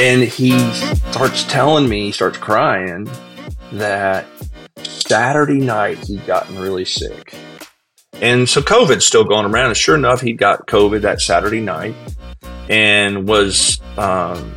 And 0.00 0.22
he 0.22 0.56
starts 1.10 1.42
telling 1.44 1.88
me, 1.88 2.06
he 2.06 2.12
starts 2.12 2.38
crying 2.38 3.10
that 3.72 4.26
Saturday 4.84 5.58
night 5.58 5.98
he'd 5.98 6.24
gotten 6.24 6.56
really 6.56 6.84
sick. 6.84 7.34
And 8.20 8.48
so 8.48 8.60
COVID's 8.60 9.04
still 9.04 9.24
going 9.24 9.46
around. 9.46 9.66
And 9.66 9.76
sure 9.76 9.96
enough, 9.96 10.20
he 10.20 10.32
got 10.32 10.68
COVID 10.68 11.00
that 11.00 11.20
Saturday 11.20 11.60
night 11.60 11.96
and 12.68 13.26
was 13.26 13.80
um, 13.96 14.54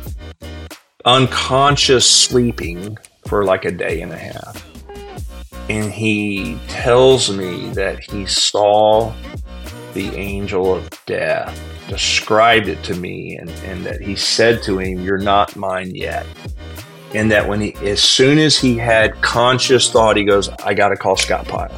unconscious 1.04 2.08
sleeping 2.08 2.96
for 3.26 3.44
like 3.44 3.64
a 3.64 3.72
day 3.72 4.00
and 4.00 4.12
a 4.12 4.16
half. 4.16 4.64
And 5.68 5.90
he 5.92 6.58
tells 6.68 7.30
me 7.30 7.70
that 7.70 7.98
he 7.98 8.26
saw 8.26 9.12
the 9.94 10.14
angel 10.16 10.74
of 10.74 10.88
death, 11.06 11.58
described 11.88 12.68
it 12.68 12.82
to 12.84 12.94
me, 12.94 13.36
and, 13.36 13.50
and 13.64 13.84
that 13.84 14.00
he 14.00 14.16
said 14.16 14.62
to 14.64 14.78
him, 14.78 15.00
You're 15.00 15.18
not 15.18 15.56
mine 15.56 15.94
yet. 15.94 16.26
And 17.14 17.30
that 17.30 17.46
when 17.46 17.60
he, 17.60 17.74
as 17.86 18.02
soon 18.02 18.38
as 18.38 18.58
he 18.58 18.78
had 18.78 19.20
conscious 19.20 19.90
thought, 19.90 20.16
he 20.16 20.24
goes, 20.24 20.48
I 20.64 20.74
got 20.74 20.88
to 20.88 20.96
call 20.96 21.16
Scott 21.16 21.46
Pyle. 21.46 21.70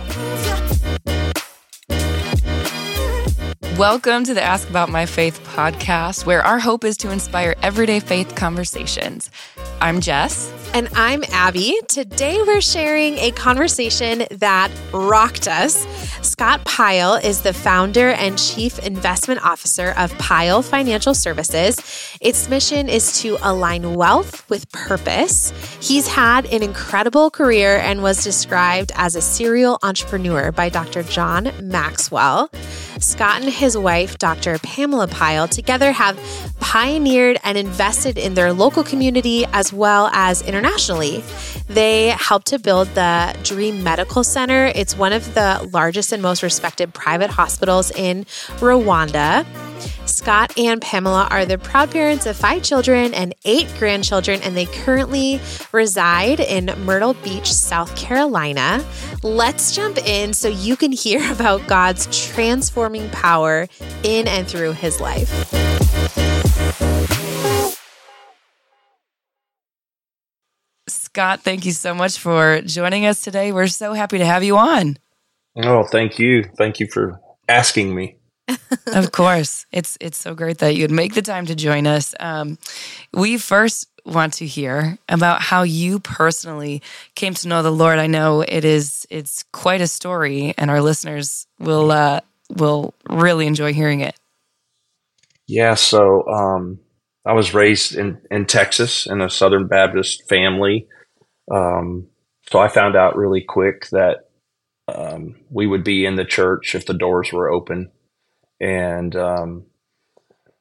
Welcome 3.78 4.22
to 4.26 4.34
the 4.34 4.40
Ask 4.40 4.70
About 4.70 4.88
My 4.88 5.04
Faith 5.04 5.42
podcast, 5.42 6.26
where 6.26 6.44
our 6.44 6.60
hope 6.60 6.84
is 6.84 6.96
to 6.98 7.10
inspire 7.10 7.56
everyday 7.60 7.98
faith 7.98 8.36
conversations. 8.36 9.32
I'm 9.80 10.00
Jess. 10.00 10.52
And 10.74 10.88
I'm 10.94 11.24
Abby. 11.32 11.78
Today 11.88 12.40
we're 12.46 12.60
sharing 12.60 13.16
a 13.18 13.32
conversation 13.32 14.26
that 14.30 14.70
rocked 14.92 15.48
us. 15.48 15.86
Scott 16.24 16.64
Pyle 16.64 17.14
is 17.14 17.42
the 17.42 17.52
founder 17.52 18.10
and 18.10 18.38
chief 18.38 18.78
investment 18.80 19.44
officer 19.44 19.92
of 19.96 20.16
Pyle 20.18 20.62
Financial 20.62 21.14
Services. 21.14 21.78
Its 22.20 22.48
mission 22.48 22.88
is 22.88 23.20
to 23.22 23.38
align 23.42 23.94
wealth 23.94 24.48
with 24.48 24.70
purpose. 24.70 25.52
He's 25.80 26.06
had 26.08 26.46
an 26.46 26.62
incredible 26.62 27.30
career 27.30 27.78
and 27.78 28.02
was 28.02 28.22
described 28.22 28.92
as 28.94 29.16
a 29.16 29.20
serial 29.20 29.78
entrepreneur 29.82 30.52
by 30.52 30.68
Dr. 30.68 31.02
John 31.02 31.52
Maxwell. 31.60 32.50
Scott 33.00 33.42
and 33.42 33.50
his 33.50 33.76
wife, 33.76 34.18
Dr. 34.18 34.58
Pamela 34.58 35.08
Pyle, 35.08 35.48
together 35.48 35.92
have 35.92 36.18
pioneered 36.60 37.38
and 37.44 37.58
invested 37.58 38.18
in 38.18 38.34
their 38.34 38.52
local 38.52 38.82
community 38.82 39.44
as 39.52 39.72
well 39.72 40.08
as 40.12 40.42
internationally. 40.42 41.22
They 41.68 42.10
helped 42.10 42.46
to 42.48 42.58
build 42.58 42.88
the 42.88 43.36
Dream 43.42 43.82
Medical 43.82 44.24
Center. 44.24 44.66
It's 44.74 44.96
one 44.96 45.12
of 45.12 45.34
the 45.34 45.68
largest 45.72 46.12
and 46.12 46.22
most 46.22 46.42
respected 46.42 46.94
private 46.94 47.30
hospitals 47.30 47.90
in 47.90 48.24
Rwanda. 48.58 49.46
Scott 50.06 50.56
and 50.58 50.80
Pamela 50.80 51.28
are 51.30 51.44
the 51.44 51.58
proud 51.58 51.90
parents 51.90 52.26
of 52.26 52.36
five 52.36 52.62
children 52.62 53.12
and 53.14 53.34
eight 53.44 53.72
grandchildren, 53.78 54.40
and 54.42 54.56
they 54.56 54.66
currently 54.66 55.40
reside 55.72 56.40
in 56.40 56.66
Myrtle 56.84 57.14
Beach, 57.14 57.52
South 57.52 57.94
Carolina. 57.96 58.84
Let's 59.22 59.74
jump 59.74 59.98
in 59.98 60.32
so 60.32 60.48
you 60.48 60.76
can 60.76 60.92
hear 60.92 61.20
about 61.32 61.66
God's 61.66 62.06
transforming 62.26 63.08
power 63.10 63.68
in 64.02 64.28
and 64.28 64.46
through 64.46 64.72
his 64.72 65.00
life. 65.00 65.30
Scott, 70.88 71.42
thank 71.42 71.64
you 71.64 71.70
so 71.70 71.94
much 71.94 72.18
for 72.18 72.60
joining 72.62 73.06
us 73.06 73.20
today. 73.20 73.52
We're 73.52 73.68
so 73.68 73.92
happy 73.92 74.18
to 74.18 74.24
have 74.24 74.42
you 74.42 74.56
on. 74.56 74.98
Oh, 75.56 75.84
thank 75.84 76.18
you. 76.18 76.44
Thank 76.58 76.80
you 76.80 76.88
for 76.88 77.20
asking 77.48 77.94
me. 77.94 78.16
Of 78.86 79.12
course, 79.12 79.66
it's 79.72 79.96
it's 80.00 80.18
so 80.18 80.34
great 80.34 80.58
that 80.58 80.76
you'd 80.76 80.90
make 80.90 81.14
the 81.14 81.22
time 81.22 81.46
to 81.46 81.54
join 81.54 81.86
us. 81.86 82.14
Um, 82.20 82.58
we 83.12 83.38
first 83.38 83.88
want 84.04 84.34
to 84.34 84.46
hear 84.46 84.98
about 85.08 85.40
how 85.40 85.62
you 85.62 85.98
personally 85.98 86.82
came 87.14 87.32
to 87.34 87.48
know 87.48 87.62
the 87.62 87.72
Lord. 87.72 87.98
I 87.98 88.06
know 88.06 88.42
it 88.42 88.64
is 88.64 89.06
it's 89.10 89.44
quite 89.52 89.80
a 89.80 89.86
story, 89.86 90.54
and 90.58 90.70
our 90.70 90.80
listeners 90.80 91.46
will 91.58 91.90
uh, 91.90 92.20
will 92.50 92.94
really 93.08 93.46
enjoy 93.46 93.72
hearing 93.72 94.00
it. 94.00 94.14
Yeah, 95.46 95.74
so 95.74 96.26
um, 96.28 96.80
I 97.24 97.32
was 97.32 97.54
raised 97.54 97.96
in 97.96 98.20
in 98.30 98.46
Texas 98.46 99.06
in 99.06 99.20
a 99.20 99.30
Southern 99.30 99.68
Baptist 99.68 100.28
family. 100.28 100.86
Um, 101.50 102.08
so 102.50 102.58
I 102.58 102.68
found 102.68 102.94
out 102.94 103.16
really 103.16 103.42
quick 103.42 103.88
that 103.90 104.28
um, 104.88 105.36
we 105.50 105.66
would 105.66 105.84
be 105.84 106.04
in 106.04 106.16
the 106.16 106.26
church 106.26 106.74
if 106.74 106.84
the 106.84 106.94
doors 106.94 107.32
were 107.32 107.50
open 107.50 107.90
and 108.60 109.14
um, 109.16 109.64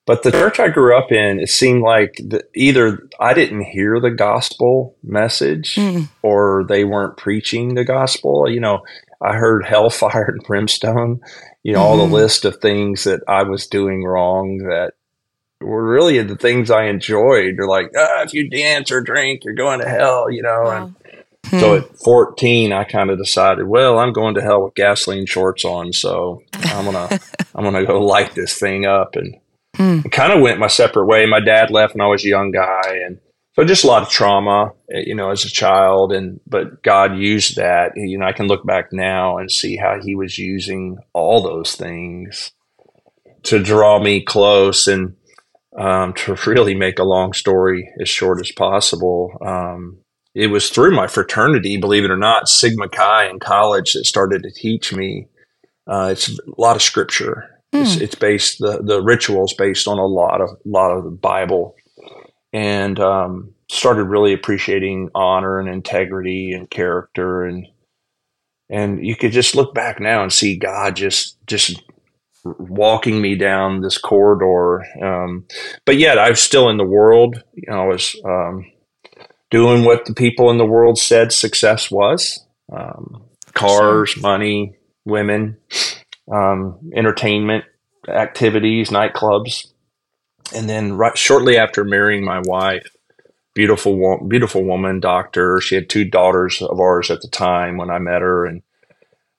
but 0.06 0.24
the 0.24 0.32
church 0.32 0.60
I 0.60 0.68
grew 0.68 0.98
up 0.98 1.12
in, 1.12 1.40
it 1.40 1.50
seemed 1.50 1.82
like 1.82 2.16
the, 2.16 2.46
either 2.56 3.08
I 3.20 3.34
didn't 3.34 3.64
hear 3.64 4.00
the 4.02 4.12
gospel 4.12 4.98
message 5.02 5.76
mm. 5.76 6.10
or 6.22 6.66
they 6.68 6.84
weren't 6.84 7.16
preaching 7.16 7.76
the 7.76 7.86
gospel. 7.86 8.50
You 8.50 8.60
know, 8.60 8.84
I 9.22 9.34
heard 9.36 9.66
hellfire 9.66 10.26
and 10.28 10.44
brimstone, 10.44 11.22
you 11.64 11.72
know, 11.72 11.80
mm. 11.80 11.84
all 11.84 11.98
the 11.98 12.04
mm-hmm. 12.04 12.14
list 12.14 12.44
of 12.44 12.58
things 12.58 13.06
that 13.06 13.22
I 13.28 13.44
was 13.44 13.68
doing 13.68 14.04
wrong 14.04 14.58
that 14.70 14.94
were 15.62 15.88
really 15.88 16.22
the 16.22 16.36
things 16.36 16.70
I 16.70 16.88
enjoyed. 16.88 17.56
They're 17.58 17.68
like, 17.68 17.92
ah, 17.98 18.24
if 18.24 18.34
you 18.34 18.50
dance 18.50 18.92
or 18.92 19.00
drink, 19.00 19.46
you're 19.46 19.54
going 19.54 19.80
to 19.80 19.88
hell, 19.88 20.30
you 20.30 20.42
know. 20.42 20.64
Wow. 20.64 20.86
And 20.86 20.96
Hmm. 21.46 21.60
So 21.60 21.76
at 21.76 21.98
14, 21.98 22.72
I 22.72 22.84
kind 22.84 23.10
of 23.10 23.18
decided, 23.18 23.68
well, 23.68 24.00
I'm 24.00 24.14
going 24.14 24.36
to 24.36 24.42
hell 24.42 24.64
with 24.64 24.76
gasoline 24.76 25.26
shorts 25.26 25.66
on, 25.66 25.94
so 25.94 26.42
I'm 26.54 26.86
gonna 26.86 27.20
I'm 27.56 27.64
gonna 27.64 27.86
go 27.86 28.02
light 28.02 28.34
this 28.34 28.58
thing 28.58 28.86
up, 28.86 29.16
and 29.16 29.36
hmm. 29.76 30.02
kind 30.10 30.34
of 30.34 30.42
went 30.42 30.60
my 30.60 30.68
separate 30.68 31.06
way. 31.06 31.26
My 31.26 31.42
dad 31.42 31.70
left 31.70 31.96
when 31.96 32.02
I 32.02 32.08
was 32.08 32.24
a 32.24 32.30
young 32.30 32.52
guy, 32.52 33.00
and 33.06 33.20
so 33.56 33.64
just 33.64 33.84
a 33.84 33.88
lot 33.88 34.02
of 34.02 34.10
trauma, 34.10 34.72
eh, 34.92 35.04
you 35.06 35.16
know, 35.16 35.30
as 35.30 35.46
a 35.46 35.50
child, 35.50 36.12
and 36.12 36.40
but 36.48 36.82
God 36.82 37.18
used 37.18 37.58
that. 37.58 37.92
You 37.96 38.18
know, 38.18 38.26
I 38.26 38.34
can 38.34 38.48
look 38.48 38.66
back 38.66 38.92
now 38.92 39.38
and 39.38 39.52
see 39.52 39.76
how 39.76 40.00
He 40.02 40.16
was 40.16 40.38
using 40.38 40.98
all 41.14 41.42
those 41.42 41.76
things 41.76 42.52
to 43.44 43.62
draw 43.62 44.00
me 44.00 44.24
close 44.24 44.88
and 44.88 45.16
um, 45.78 46.14
to 46.14 46.36
really 46.48 46.74
make 46.74 47.00
a 47.00 47.04
long 47.04 47.34
story 47.34 47.92
as 48.02 48.10
short 48.10 48.40
as 48.40 48.52
possible. 48.52 49.38
Um, 49.46 50.00
it 50.36 50.48
was 50.48 50.70
through 50.70 50.96
my 50.96 51.08
fraternity, 51.08 51.78
believe 51.78 52.04
it 52.04 52.12
or 52.12 52.18
not, 52.18 52.50
Sigma 52.50 52.90
Chi 52.90 53.28
in 53.28 53.40
college 53.40 53.94
that 53.94 54.06
started 54.06 54.44
to 54.44 54.52
teach 54.52 54.94
me. 54.94 55.28
Uh, 55.88 56.10
it's 56.12 56.30
a 56.30 56.42
lot 56.58 56.76
of 56.76 56.82
scripture. 56.82 57.50
Mm. 57.74 57.82
It's, 57.82 57.96
it's, 57.98 58.16
based 58.16 58.60
the 58.60 58.82
the 58.84 59.02
rituals 59.02 59.54
based 59.54 59.88
on 59.88 59.98
a 59.98 60.06
lot 60.06 60.42
of 60.42 60.50
lot 60.66 60.92
of 60.92 61.04
the 61.04 61.12
Bible, 61.12 61.76
and 62.52 63.00
um, 63.00 63.54
started 63.70 64.06
really 64.06 64.34
appreciating 64.34 65.10
honor 65.16 65.60
and 65.60 65.68
integrity 65.68 66.54
and 66.54 66.70
character 66.70 67.44
and 67.44 67.68
and 68.70 69.06
you 69.06 69.16
could 69.16 69.32
just 69.32 69.56
look 69.56 69.74
back 69.74 70.00
now 70.00 70.24
and 70.24 70.32
see 70.32 70.58
God 70.58 70.96
just 70.96 71.38
just 71.46 71.82
walking 72.46 73.22
me 73.22 73.36
down 73.36 73.82
this 73.82 73.98
corridor. 73.98 74.84
Um, 75.02 75.46
but 75.86 75.98
yet 75.98 76.18
I 76.18 76.30
was 76.30 76.42
still 76.42 76.70
in 76.70 76.78
the 76.78 76.86
world. 76.86 77.42
You 77.54 77.72
know, 77.72 77.84
I 77.84 77.86
was 77.86 78.16
um, 78.26 78.66
doing 79.54 79.84
what 79.84 80.06
the 80.06 80.16
people 80.16 80.50
in 80.50 80.58
the 80.58 80.66
world 80.66 80.98
said 80.98 81.32
success 81.32 81.92
was 81.92 82.44
um, 82.72 83.22
cars, 83.54 84.20
money, 84.20 84.76
women, 85.06 85.56
um, 86.32 86.80
entertainment 86.96 87.64
activities, 88.08 88.90
nightclubs. 88.90 89.68
And 90.56 90.68
then 90.68 90.94
right 90.94 91.16
shortly 91.16 91.56
after 91.56 91.84
marrying 91.84 92.26
my 92.26 92.42
wife, 92.44 92.88
beautiful, 93.54 94.26
beautiful 94.28 94.64
woman, 94.64 95.00
doctor. 95.00 95.62
She 95.62 95.76
had 95.76 95.88
two 95.88 96.06
daughters 96.06 96.60
of 96.60 96.80
ours 96.80 97.12
at 97.12 97.22
the 97.22 97.28
time 97.28 97.78
when 97.78 97.92
I 97.92 98.00
met 98.00 98.24
her, 98.24 98.48
and 98.48 98.64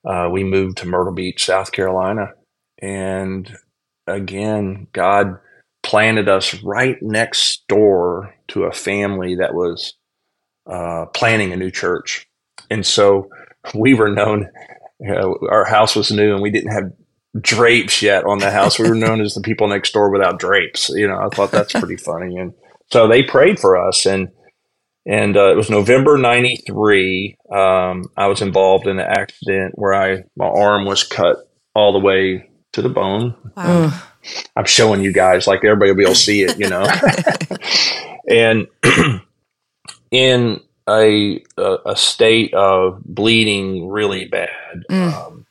uh, 0.05 0.29
we 0.31 0.45
moved 0.45 0.79
to 0.79 0.87
Myrtle 0.87 1.13
Beach, 1.13 1.45
South 1.45 1.73
Carolina. 1.73 2.35
And 2.81 3.53
again, 4.07 4.87
God 4.93 5.39
planted 5.83 6.29
us 6.29 6.63
right 6.63 6.97
next 7.03 7.67
door 7.67 8.35
to 8.49 8.65
a 8.65 8.73
family 8.73 9.35
that 9.37 9.55
was 9.55 9.95
uh, 10.67 11.07
planning 11.07 11.53
a 11.53 11.57
new 11.57 11.71
church. 11.71 12.29
And 12.71 12.85
so 12.85 13.31
we 13.75 13.95
were 13.95 14.11
known, 14.11 14.51
you 15.01 15.15
know, 15.15 15.39
our 15.51 15.65
house 15.65 15.97
was 15.97 16.11
new 16.11 16.33
and 16.33 16.43
we 16.43 16.51
didn't 16.51 16.73
have 16.73 16.93
drapes 17.41 18.03
yet 18.03 18.25
on 18.25 18.39
the 18.39 18.51
house. 18.51 18.79
We 18.79 18.89
were 18.89 18.95
known 18.95 19.21
as 19.21 19.35
the 19.35 19.41
people 19.41 19.69
next 19.69 19.93
door 19.93 20.11
without 20.11 20.39
drapes. 20.39 20.89
You 20.91 21.09
know, 21.09 21.19
I 21.19 21.29
thought 21.35 21.51
that's 21.51 21.73
pretty 21.73 21.97
funny. 21.97 22.37
And 22.37 22.55
so 22.91 23.09
they 23.09 23.23
prayed 23.23 23.59
for 23.59 23.77
us 23.77 24.07
and, 24.07 24.29
and 25.07 25.37
uh, 25.37 25.53
it 25.53 25.57
was 25.57 25.69
November 25.69 26.17
93. 26.17 27.37
Um, 27.53 28.05
I 28.17 28.27
was 28.27 28.41
involved 28.41 28.87
in 28.87 28.99
an 28.99 29.07
accident 29.07 29.73
where 29.75 29.93
I, 29.93 30.25
my 30.37 30.47
arm 30.47 30.87
was 30.87 31.03
cut 31.03 31.37
all 31.75 31.93
the 31.93 31.99
way 31.99 32.49
to 32.73 32.83
the 32.83 32.89
bone. 32.89 33.35
Wow. 33.57 34.01
I'm 34.57 34.65
showing 34.65 35.03
you 35.03 35.13
guys 35.13 35.47
like 35.47 35.65
everybody 35.65 35.91
will 35.91 35.99
be 35.99 36.05
able 36.05 36.15
to 36.15 36.21
see 36.21 36.43
it, 36.43 36.59
you 36.59 36.69
know. 36.69 36.87
and 38.29 38.67
in 40.15 40.61
a, 40.89 41.43
a, 41.57 41.77
a 41.87 41.97
state 41.97 42.55
of 42.55 43.03
bleeding 43.05 43.89
really 43.89 44.27
bad, 44.27 44.85
mm. 44.91 45.13
um, 45.13 45.47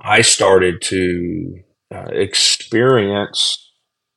I 0.00 0.22
started 0.22 0.82
to 0.82 1.60
uh, 1.94 2.08
experience 2.12 3.70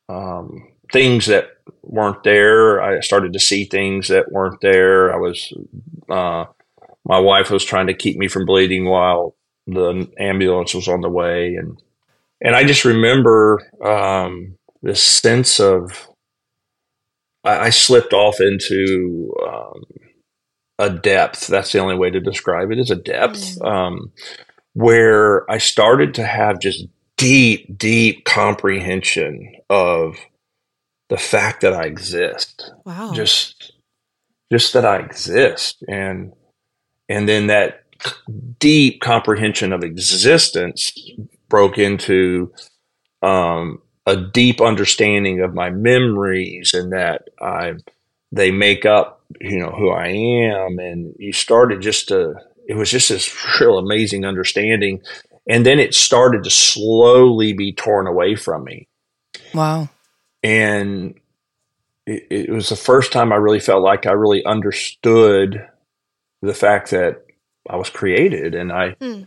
um, 0.09 0.69
things 0.91 1.27
that 1.27 1.49
weren't 1.83 2.23
there. 2.23 2.81
I 2.81 2.99
started 3.01 3.33
to 3.33 3.39
see 3.39 3.65
things 3.65 4.07
that 4.07 4.31
weren't 4.31 4.61
there. 4.61 5.13
I 5.13 5.17
was, 5.17 5.53
uh, 6.09 6.45
my 7.05 7.19
wife 7.19 7.51
was 7.51 7.63
trying 7.63 7.87
to 7.87 7.93
keep 7.93 8.17
me 8.17 8.27
from 8.27 8.45
bleeding 8.45 8.85
while 8.85 9.35
the 9.67 10.09
ambulance 10.19 10.73
was 10.73 10.87
on 10.87 11.01
the 11.01 11.09
way, 11.09 11.55
and 11.55 11.81
and 12.41 12.55
I 12.55 12.65
just 12.65 12.83
remember 12.83 13.61
um, 13.81 14.57
this 14.81 15.01
sense 15.01 15.59
of 15.59 16.07
I, 17.43 17.65
I 17.65 17.69
slipped 17.69 18.13
off 18.13 18.39
into 18.39 19.33
um, 19.47 19.83
a 20.79 20.89
depth. 20.89 21.47
That's 21.47 21.71
the 21.71 21.79
only 21.79 21.95
way 21.95 22.09
to 22.09 22.19
describe 22.19 22.71
it 22.71 22.79
is 22.79 22.91
a 22.91 22.95
depth 22.95 23.59
mm. 23.59 23.65
um, 23.65 24.11
where 24.73 25.49
I 25.49 25.57
started 25.57 26.13
to 26.15 26.25
have 26.25 26.59
just 26.59 26.85
deep, 27.17 27.77
deep 27.77 28.25
comprehension 28.25 29.55
of 29.69 30.17
the 31.09 31.17
fact 31.17 31.61
that 31.61 31.73
I 31.73 31.83
exist. 31.83 32.71
Wow. 32.85 33.13
Just, 33.13 33.73
just 34.51 34.73
that 34.73 34.85
I 34.85 34.97
exist, 34.97 35.83
and 35.87 36.33
and 37.09 37.27
then 37.27 37.47
that 37.47 37.83
deep 38.59 39.01
comprehension 39.01 39.73
of 39.73 39.83
existence 39.83 40.93
broke 41.49 41.77
into 41.77 42.51
um, 43.21 43.81
a 44.05 44.17
deep 44.17 44.61
understanding 44.61 45.41
of 45.41 45.53
my 45.53 45.69
memories 45.69 46.73
and 46.73 46.91
that 46.91 47.29
I 47.41 47.73
they 48.31 48.51
make 48.51 48.85
up 48.85 49.23
you 49.39 49.59
know 49.59 49.71
who 49.71 49.91
I 49.91 50.07
am. 50.07 50.79
And 50.79 51.15
you 51.17 51.33
started 51.33 51.81
just 51.81 52.09
to 52.09 52.35
it 52.67 52.75
was 52.75 52.91
just 52.91 53.09
this 53.09 53.33
real 53.59 53.77
amazing 53.77 54.25
understanding. 54.25 55.01
And 55.47 55.65
then 55.65 55.79
it 55.79 55.93
started 55.93 56.43
to 56.45 56.49
slowly 56.49 57.53
be 57.53 57.73
torn 57.73 58.07
away 58.07 58.35
from 58.35 58.63
me. 58.63 58.87
Wow. 59.53 59.89
And 60.41 61.19
it, 62.05 62.27
it 62.29 62.49
was 62.49 62.69
the 62.69 62.77
first 62.77 63.11
time 63.11 63.33
I 63.33 63.37
really 63.37 63.59
felt 63.59 63.83
like 63.83 64.05
I 64.05 64.11
really 64.11 64.45
understood 64.45 65.67
the 66.41 66.53
fact 66.53 66.91
that 66.91 67.25
I 67.69 67.75
was 67.77 67.89
created 67.89 68.55
and 68.55 68.71
I 68.71 68.91
hmm 69.01 69.23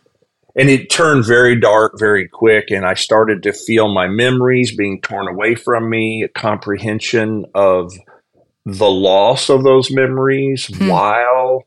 and 0.56 0.70
it 0.70 0.90
turned 0.90 1.24
very 1.24 1.58
dark 1.58 1.92
very 1.98 2.26
quick 2.26 2.70
and 2.70 2.84
i 2.84 2.94
started 2.94 3.42
to 3.42 3.52
feel 3.52 3.92
my 3.92 4.08
memories 4.08 4.74
being 4.74 5.00
torn 5.02 5.28
away 5.28 5.54
from 5.54 5.88
me 5.88 6.22
a 6.22 6.28
comprehension 6.28 7.44
of 7.54 7.92
the 8.64 8.90
loss 8.90 9.48
of 9.48 9.62
those 9.62 9.90
memories 9.90 10.66
hmm. 10.66 10.88
while 10.88 11.62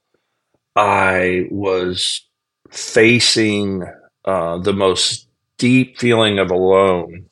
i 0.75 1.45
was 1.51 2.25
facing 2.69 3.83
uh, 4.25 4.57
the 4.59 4.73
most 4.73 5.27
deep 5.57 5.97
feeling 5.97 6.39
of 6.39 6.51
alone 6.51 7.25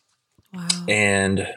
wow. 0.53 0.68
and 0.88 1.48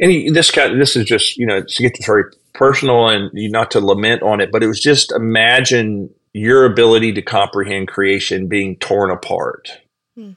and 0.00 0.34
this 0.34 0.50
kind 0.50 0.80
this 0.80 0.96
is 0.96 1.04
just 1.04 1.36
you 1.36 1.46
know 1.46 1.62
to 1.62 1.82
get 1.82 1.96
very 2.04 2.24
personal 2.54 3.08
and 3.08 3.30
not 3.34 3.70
to 3.70 3.80
lament 3.80 4.22
on 4.22 4.40
it 4.40 4.50
but 4.50 4.62
it 4.62 4.66
was 4.66 4.80
just 4.80 5.12
imagine 5.12 6.10
your 6.32 6.64
ability 6.64 7.12
to 7.14 7.22
comprehend 7.22 7.88
creation 7.88 8.48
being 8.48 8.76
torn 8.76 9.10
apart. 9.10 9.70
Hmm. 10.16 10.32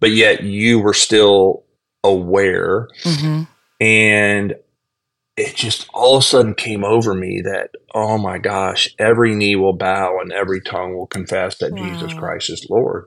But 0.00 0.10
yet 0.10 0.42
you 0.42 0.80
were 0.80 0.94
still 0.94 1.64
aware. 2.04 2.88
Mm-hmm. 3.04 3.42
And 3.80 4.54
it 5.36 5.54
just 5.54 5.88
all 5.94 6.16
of 6.16 6.22
a 6.22 6.26
sudden 6.26 6.54
came 6.54 6.84
over 6.84 7.14
me 7.14 7.42
that, 7.44 7.70
oh 7.94 8.18
my 8.18 8.38
gosh, 8.38 8.88
every 8.98 9.34
knee 9.34 9.56
will 9.56 9.76
bow 9.76 10.18
and 10.20 10.32
every 10.32 10.60
tongue 10.60 10.96
will 10.96 11.06
confess 11.06 11.58
that 11.58 11.72
wow. 11.72 11.88
Jesus 11.88 12.12
Christ 12.12 12.50
is 12.50 12.66
Lord. 12.68 13.06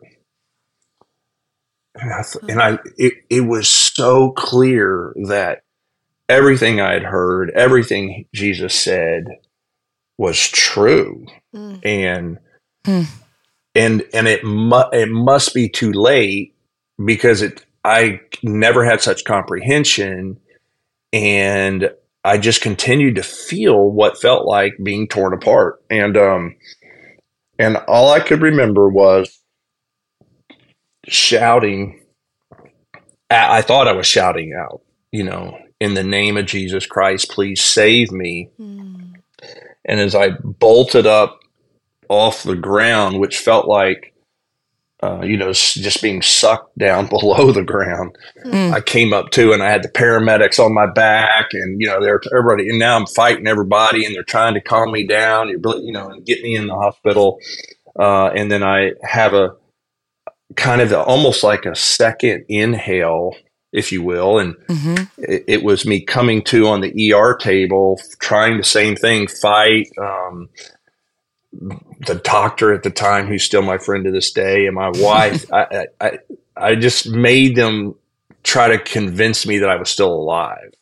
And 1.94 2.14
I, 2.14 2.24
th- 2.24 2.46
and 2.50 2.62
I 2.62 2.80
it, 2.98 3.14
it 3.30 3.42
was 3.42 3.68
so 3.68 4.32
clear 4.32 5.14
that 5.28 5.64
everything 6.30 6.80
I 6.80 6.94
had 6.94 7.04
heard, 7.04 7.52
everything 7.54 8.26
Jesus 8.34 8.74
said 8.74 9.26
was 10.22 10.48
true 10.50 11.26
mm. 11.52 11.80
and 11.84 12.38
mm. 12.86 13.08
and 13.74 14.04
and 14.14 14.28
it 14.28 14.44
mu- 14.44 14.92
it 14.94 15.10
must 15.10 15.52
be 15.56 15.68
too 15.68 15.92
late 15.92 16.54
because 17.04 17.42
it 17.42 17.66
I 17.84 18.22
never 18.44 18.86
had 18.86 19.02
such 19.02 19.24
comprehension 19.26 20.40
and 21.12 21.90
I 22.24 22.38
just 22.38 22.62
continued 22.62 23.16
to 23.16 23.24
feel 23.24 23.90
what 23.90 24.22
felt 24.22 24.46
like 24.46 24.74
being 24.84 25.08
torn 25.08 25.34
apart 25.34 25.82
and 25.90 26.16
um 26.16 26.56
and 27.58 27.78
all 27.88 28.12
I 28.12 28.20
could 28.20 28.44
remember 28.44 28.90
was 28.90 29.40
shouting 31.08 32.00
I 33.32 33.64
thought 33.64 33.88
I 33.88 33.94
was 33.94 34.06
shouting 34.06 34.54
out 34.54 34.82
you 35.12 35.24
know 35.24 35.58
in 35.80 35.96
the 35.96 36.04
name 36.04 36.38
of 36.38 36.46
Jesus 36.46 36.86
Christ 36.86 37.32
please 37.32 37.64
save 37.64 38.12
me 38.12 38.52
mm. 38.60 39.01
And 39.86 40.00
as 40.00 40.16
I 40.16 40.30
bolted 40.44 41.06
up 41.06 41.40
off 42.10 42.44
the 42.44 42.56
ground, 42.56 43.20
which 43.20 43.40
felt 43.40 43.68
like, 43.68 44.14
uh, 45.02 45.22
you 45.24 45.38
know, 45.38 45.52
just 45.54 46.02
being 46.02 46.22
sucked 46.22 46.78
down 46.78 47.08
below 47.10 47.52
the 47.52 47.64
ground. 47.64 48.16
Mm. 48.46 48.74
I 48.74 48.82
came 48.82 49.14
up 49.14 49.32
to, 49.32 49.54
and 49.54 49.64
I 49.64 49.72
had 49.72 49.84
the 49.84 49.90
paramedics 49.90 50.60
on 50.60 50.74
my 50.74 50.86
back, 50.86 51.48
and 51.54 51.80
you 51.80 51.88
know, 51.88 52.00
they're 52.02 52.22
everybody. 52.32 52.70
And 52.70 52.80
now 52.80 52.98
I'm 52.98 53.08
fighting 53.08 53.48
everybody, 53.48 54.06
and 54.06 54.14
they're 54.14 54.24
trying 54.24 54.54
to 54.54 54.62
calm 54.62 54.92
me 54.92 55.08
down. 55.08 55.48
You 55.48 55.60
know, 55.92 56.10
and 56.10 56.26
get 56.26 56.44
me 56.44 56.56
in 56.56 56.68
the 56.68 56.76
hospital. 56.76 57.40
Uh, 57.98 58.28
and 58.28 58.52
then 58.52 58.64
I 58.64 58.92
have 59.04 59.34
a 59.34 59.56
kind 60.56 60.82
of 60.82 60.92
a, 60.92 61.02
almost 61.02 61.44
like 61.44 61.66
a 61.66 61.76
second 61.76 62.46
inhale 62.48 63.36
if 63.72 63.92
you 63.92 64.04
will. 64.04 64.40
And 64.40 64.56
mm-hmm. 64.68 65.04
it, 65.18 65.44
it, 65.48 65.64
was 65.64 65.86
me 65.86 66.02
coming 66.02 66.44
to 66.44 66.68
on 66.68 66.82
the 66.82 67.14
ER 67.14 67.36
table, 67.36 68.00
trying 68.20 68.58
the 68.58 68.64
same 68.64 68.96
thing, 68.96 69.28
fight, 69.28 69.88
um, 69.98 70.50
the 71.52 72.22
doctor 72.24 72.74
at 72.74 72.84
the 72.84 72.90
time, 72.90 73.28
who's 73.28 73.44
still 73.44 73.62
my 73.62 73.78
friend 73.78 74.06
to 74.06 74.12
this 74.12 74.32
day, 74.32 74.66
and 74.66 74.76
my 74.76 74.90
wife, 74.90 75.52
I, 75.54 75.88
I, 76.00 76.20
I 76.56 76.76
just 76.76 77.10
made 77.10 77.56
them 77.56 77.96
try 78.44 78.70
to 78.70 78.80
convince 78.80 79.46
me 79.46 79.60
that 79.60 79.70
I 79.70 79.76
was 79.76 79.90
still 79.90 80.14
alive. 80.14 80.74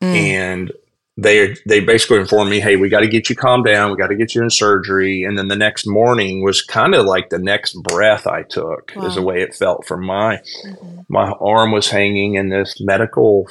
Mm. 0.00 0.14
And 0.14 0.72
they 1.16 1.54
they 1.66 1.80
basically 1.80 2.18
informed 2.18 2.50
me, 2.50 2.60
"Hey, 2.60 2.76
we 2.76 2.88
got 2.88 3.00
to 3.00 3.08
get 3.08 3.28
you 3.28 3.36
calmed 3.36 3.66
down. 3.66 3.90
We 3.90 3.96
got 3.96 4.08
to 4.08 4.16
get 4.16 4.34
you 4.34 4.42
in 4.42 4.50
surgery." 4.50 5.22
And 5.24 5.38
then 5.38 5.48
the 5.48 5.56
next 5.56 5.86
morning 5.86 6.42
was 6.42 6.62
kind 6.62 6.94
of 6.94 7.04
like 7.04 7.28
the 7.28 7.38
next 7.38 7.74
breath 7.82 8.26
I 8.26 8.44
took, 8.44 8.92
wow. 8.96 9.06
is 9.06 9.16
the 9.16 9.22
way 9.22 9.42
it 9.42 9.54
felt 9.54 9.86
from 9.86 10.06
my 10.06 10.40
mm-hmm. 10.64 11.00
my 11.08 11.32
arm 11.32 11.72
was 11.72 11.90
hanging 11.90 12.34
in 12.34 12.48
this 12.48 12.80
medical, 12.80 13.48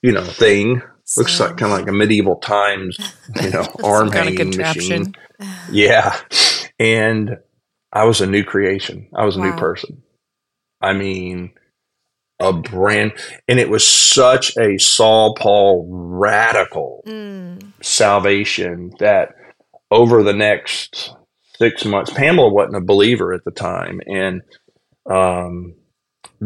you 0.00 0.12
know, 0.12 0.24
thing. 0.24 0.82
So, 1.04 1.20
Looks 1.20 1.38
like 1.40 1.56
kind 1.58 1.72
of 1.72 1.78
like 1.80 1.88
a 1.88 1.92
medieval 1.92 2.36
times, 2.36 2.96
you 3.42 3.50
know, 3.50 3.66
arm 3.84 4.10
hanging 4.10 4.56
machine. 4.56 5.14
yeah. 5.70 6.16
And 6.78 7.38
I 7.92 8.04
was 8.04 8.20
a 8.20 8.26
new 8.26 8.44
creation. 8.44 9.08
I 9.14 9.26
was 9.26 9.36
a 9.36 9.40
wow. 9.40 9.50
new 9.50 9.56
person. 9.58 10.02
I 10.80 10.94
mean, 10.94 11.52
a 12.40 12.52
brand, 12.52 13.12
and 13.48 13.58
it 13.58 13.68
was 13.68 13.86
such 13.86 14.56
a 14.56 14.78
Saul 14.78 15.34
Paul 15.34 15.86
radical 15.90 17.02
mm. 17.06 17.62
salvation 17.82 18.92
that 18.98 19.30
over 19.90 20.22
the 20.22 20.32
next 20.32 21.14
six 21.56 21.84
months, 21.84 22.12
Pamela 22.12 22.48
wasn't 22.48 22.76
a 22.76 22.80
believer 22.80 23.32
at 23.32 23.44
the 23.44 23.50
time. 23.50 24.00
And, 24.06 24.42
um, 25.08 25.74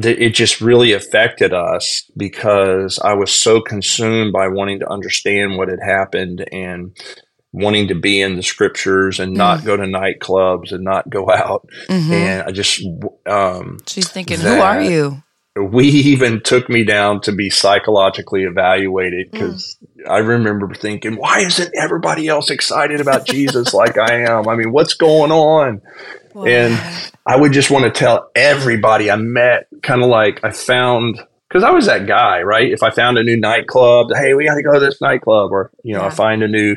it 0.03 0.35
just 0.35 0.61
really 0.61 0.93
affected 0.93 1.55
us 1.55 2.11
because 2.17 2.99
I 2.99 3.15
was 3.15 3.33
so 3.33 3.61
consumed 3.61 4.33
by 4.33 4.49
wanting 4.49 4.81
to 4.81 4.91
understand 4.91 5.57
what 5.57 5.69
had 5.69 5.79
happened 5.83 6.47
and 6.53 6.95
wanting 7.53 7.89
to 7.89 7.95
be 7.95 8.21
in 8.21 8.37
the 8.37 8.43
scriptures 8.43 9.19
and 9.19 9.33
not 9.33 9.61
mm. 9.61 9.65
go 9.65 9.77
to 9.77 9.85
nightclubs 9.85 10.73
and 10.73 10.85
not 10.85 11.09
go 11.09 11.31
out. 11.35 11.67
Mm-hmm. 11.89 12.13
And 12.13 12.43
I 12.43 12.53
just, 12.53 12.85
um, 13.27 13.79
she's 13.87 14.09
thinking, 14.09 14.39
who 14.39 14.61
are 14.61 14.83
you? 14.83 15.23
We 15.57 15.87
even 15.87 16.43
took 16.43 16.69
me 16.69 16.85
down 16.85 17.23
to 17.23 17.33
be 17.33 17.49
psychologically 17.51 18.43
evaluated 18.43 19.31
because 19.31 19.79
mm. 19.99 20.11
I 20.11 20.19
remember 20.19 20.73
thinking, 20.75 21.17
why 21.17 21.41
isn't 21.41 21.73
everybody 21.75 22.29
else 22.29 22.51
excited 22.51 23.01
about 23.01 23.27
Jesus 23.27 23.73
like 23.73 23.97
I 23.99 24.25
am? 24.25 24.49
I 24.49 24.55
mean, 24.55 24.73
what's 24.73 24.95
going 24.95 25.33
on? 25.33 25.81
Wow. 26.35 26.45
And 26.45 27.11
I 27.25 27.37
would 27.37 27.53
just 27.53 27.71
want 27.71 27.85
to 27.85 27.91
tell 27.91 28.31
everybody 28.35 29.11
I 29.11 29.17
met, 29.17 29.69
kind 29.83 30.03
of 30.03 30.11
like 30.11 30.45
I 30.45 30.51
found 30.51 31.19
because 31.49 31.65
I 31.65 31.71
was 31.71 31.87
that 31.87 32.07
guy, 32.07 32.43
right? 32.43 32.71
If 32.71 32.83
I 32.83 32.91
found 32.91 33.19
a 33.19 33.23
new 33.23 33.37
nightclub, 33.37 34.09
hey, 34.15 34.35
we 34.35 34.47
got 34.47 34.57
to 34.57 34.63
go 34.63 34.75
to 34.75 34.81
this 34.81 35.01
nightclub, 35.01 35.53
or 35.53 35.71
you 35.83 35.95
know, 35.95 36.03
yeah. 36.03 36.09
I 36.09 36.11
find 36.11 36.43
a 36.43 36.49
new 36.49 36.77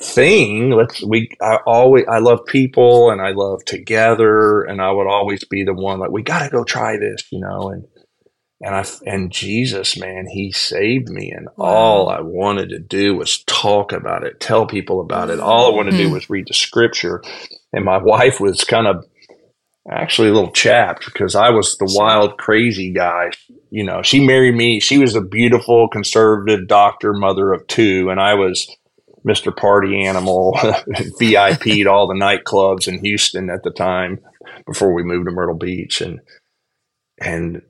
thing. 0.00 0.70
Let's 0.70 1.02
we 1.02 1.30
I 1.40 1.56
always 1.66 2.04
I 2.08 2.18
love 2.18 2.44
people 2.46 3.10
and 3.10 3.20
I 3.20 3.30
love 3.30 3.64
together 3.64 4.62
and 4.62 4.80
I 4.80 4.90
would 4.90 5.06
always 5.06 5.44
be 5.44 5.64
the 5.64 5.74
one 5.74 5.98
like 5.98 6.10
we 6.10 6.22
got 6.22 6.42
to 6.42 6.50
go 6.50 6.64
try 6.64 6.96
this, 6.96 7.24
you 7.30 7.40
know, 7.40 7.70
and 7.70 7.84
and 8.60 8.74
I 8.74 8.84
and 9.06 9.32
Jesus, 9.32 9.98
man, 9.98 10.26
he 10.30 10.52
saved 10.52 11.08
me 11.08 11.30
and 11.30 11.48
wow. 11.56 11.66
all 11.66 12.08
I 12.08 12.20
wanted 12.20 12.70
to 12.70 12.78
do 12.78 13.16
was 13.16 13.42
talk 13.44 13.92
about 13.92 14.24
it, 14.24 14.40
tell 14.40 14.66
people 14.66 15.00
about 15.00 15.30
it. 15.30 15.40
All 15.40 15.72
I 15.72 15.76
wanted 15.76 15.92
to 15.92 15.96
do 15.96 16.04
mm-hmm. 16.04 16.14
was 16.14 16.30
read 16.30 16.46
the 16.48 16.54
scripture 16.54 17.22
and 17.72 17.84
my 17.84 17.98
wife 17.98 18.38
was 18.40 18.64
kind 18.64 18.86
of 18.86 19.04
actually 19.90 20.28
a 20.28 20.32
little 20.32 20.50
chapped 20.50 21.04
because 21.04 21.34
I 21.34 21.50
was 21.50 21.76
the 21.78 21.92
wild, 21.96 22.38
crazy 22.38 22.92
guy. 22.92 23.30
You 23.70 23.84
know, 23.84 24.02
she 24.02 24.24
married 24.24 24.54
me. 24.56 24.80
She 24.80 24.98
was 24.98 25.14
a 25.14 25.20
beautiful, 25.20 25.88
conservative 25.88 26.66
doctor, 26.66 27.12
mother 27.12 27.52
of 27.52 27.66
two, 27.66 28.10
and 28.10 28.20
I 28.20 28.34
was 28.34 28.68
Mr. 29.26 29.54
Party 29.54 30.04
Animal, 30.04 30.58
VIP'd 31.18 31.86
all 31.86 32.06
the 32.06 32.14
nightclubs 32.14 32.86
in 32.88 33.02
Houston 33.04 33.50
at 33.50 33.62
the 33.62 33.70
time 33.70 34.20
before 34.66 34.92
we 34.92 35.02
moved 35.02 35.26
to 35.26 35.32
Myrtle 35.32 35.56
Beach, 35.56 36.00
and 36.00 36.20
and 37.20 37.62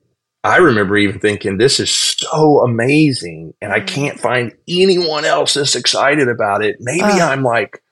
I 0.45 0.59
remember 0.59 0.97
even 0.97 1.19
thinking, 1.19 1.59
this 1.59 1.81
is 1.81 1.91
so 1.91 2.61
amazing, 2.61 3.55
and 3.61 3.73
I 3.73 3.81
can't 3.81 4.21
find 4.21 4.53
anyone 4.69 5.25
else 5.25 5.55
that's 5.55 5.75
excited 5.75 6.29
about 6.29 6.65
it. 6.65 6.77
Maybe 6.79 7.03
uh. 7.03 7.29
I'm 7.29 7.43
like, 7.43 7.83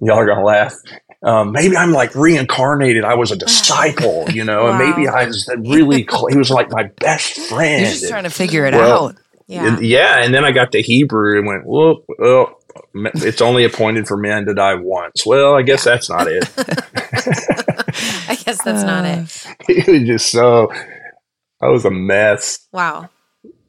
y'all 0.00 0.18
are 0.18 0.26
gonna 0.26 0.44
laugh. 0.44 0.74
Um, 1.22 1.52
maybe 1.52 1.74
I'm 1.74 1.92
like 1.92 2.14
reincarnated. 2.14 3.04
I 3.04 3.14
was 3.14 3.30
a 3.30 3.36
disciple, 3.36 4.26
you 4.30 4.44
know, 4.44 4.64
wow. 4.64 4.70
and 4.70 4.78
maybe 4.78 5.08
I 5.08 5.24
was 5.24 5.48
really, 5.56 6.06
cl- 6.06 6.26
he 6.26 6.36
was 6.36 6.50
like 6.50 6.70
my 6.70 6.84
best 7.00 7.32
friend. 7.48 7.80
You're 7.80 7.90
just 7.90 8.08
trying 8.10 8.24
to 8.24 8.30
figure 8.30 8.66
it 8.66 8.74
well, 8.74 9.08
out. 9.08 9.16
Yeah. 9.46 9.78
yeah. 9.80 10.22
And 10.22 10.34
then 10.34 10.44
I 10.44 10.52
got 10.52 10.72
to 10.72 10.82
Hebrew 10.82 11.38
and 11.38 11.46
went, 11.46 11.64
well, 11.64 12.04
well, 12.18 12.60
it's 12.94 13.40
only 13.40 13.64
appointed 13.64 14.06
for 14.06 14.16
men 14.16 14.46
to 14.46 14.54
die 14.54 14.74
once. 14.74 15.24
Well, 15.26 15.54
I 15.54 15.62
guess 15.62 15.84
that's 15.84 16.08
not 16.08 16.26
it. 16.28 16.48
I 18.28 18.36
guess 18.36 18.62
that's 18.62 18.82
uh, 18.82 18.86
not 18.86 19.04
it. 19.04 19.46
It 19.68 19.88
was 19.88 20.08
just 20.08 20.30
so, 20.30 20.72
I 21.60 21.68
was 21.68 21.84
a 21.84 21.90
mess. 21.90 22.66
Wow. 22.72 23.08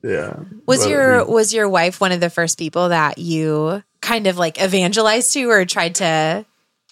Yeah. 0.03 0.39
Was 0.65 0.83
but 0.83 0.89
your, 0.89 1.25
we, 1.25 1.33
was 1.33 1.53
your 1.53 1.67
wife 1.69 1.99
one 1.99 2.11
of 2.11 2.19
the 2.19 2.29
first 2.29 2.59
people 2.59 2.89
that 2.89 3.17
you 3.17 3.83
kind 4.01 4.27
of 4.27 4.37
like 4.37 4.61
evangelized 4.61 5.33
to 5.33 5.49
or 5.49 5.65
tried 5.65 5.95
to 5.95 6.45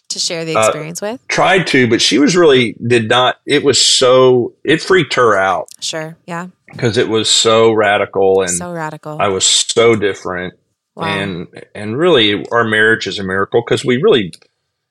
to 0.09 0.19
share 0.19 0.45
the 0.45 0.55
uh, 0.55 0.61
experience 0.61 1.01
uh, 1.03 1.11
with? 1.11 1.27
Tried 1.27 1.67
to, 1.67 1.87
but 1.89 2.01
she 2.01 2.17
was 2.19 2.35
really 2.35 2.73
did 2.85 3.09
not. 3.09 3.37
It 3.45 3.63
was 3.63 3.79
so 3.79 4.53
it 4.63 4.81
freaked 4.81 5.15
her 5.15 5.35
out. 5.35 5.67
Sure, 5.79 6.17
yeah, 6.25 6.47
because 6.67 6.97
it 6.97 7.09
was 7.09 7.29
so 7.29 7.71
radical 7.71 8.41
and 8.41 8.49
so 8.49 8.71
radical. 8.71 9.17
I 9.19 9.27
was 9.27 9.45
so 9.45 9.95
different, 9.95 10.55
wow. 10.95 11.05
and 11.05 11.47
and 11.73 11.97
really 11.97 12.45
our 12.51 12.63
marriage 12.63 13.07
is 13.07 13.19
a 13.19 13.23
miracle 13.23 13.63
because 13.65 13.83
we 13.85 13.97
really 13.97 14.33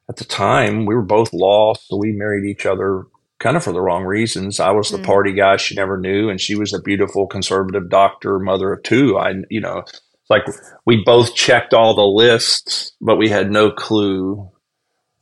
at 0.09 0.17
the 0.17 0.25
time 0.25 0.87
we 0.87 0.95
were 0.95 1.03
both 1.03 1.33
lost, 1.33 1.89
so 1.89 1.97
we 1.97 2.13
married 2.13 2.45
each 2.45 2.67
other 2.67 3.07
kind 3.39 3.57
of 3.57 3.65
for 3.65 3.73
the 3.73 3.81
wrong 3.81 4.05
reasons. 4.05 4.61
I 4.61 4.71
was 4.71 4.91
the 4.91 4.99
mm. 4.99 5.05
party 5.05 5.33
guy 5.33 5.57
she 5.57 5.75
never 5.75 5.99
knew, 5.99 6.29
and 6.29 6.41
she 6.41 6.55
was 6.55 6.73
a 6.73 6.83
beautiful 6.83 7.27
conservative 7.27 7.89
doctor, 7.89 8.39
mother 8.39 8.73
of 8.73 8.83
two. 8.83 9.17
I 9.19 9.35
you 9.49 9.61
know 9.61 9.79
it's 9.79 10.31
like 10.31 10.45
we 10.87 11.03
both 11.05 11.35
checked 11.35 11.75
all 11.75 11.95
the 11.95 12.03
lists, 12.03 12.93
but 13.01 13.17
we 13.17 13.29
had 13.29 13.51
no 13.51 13.71
clue 13.71 14.51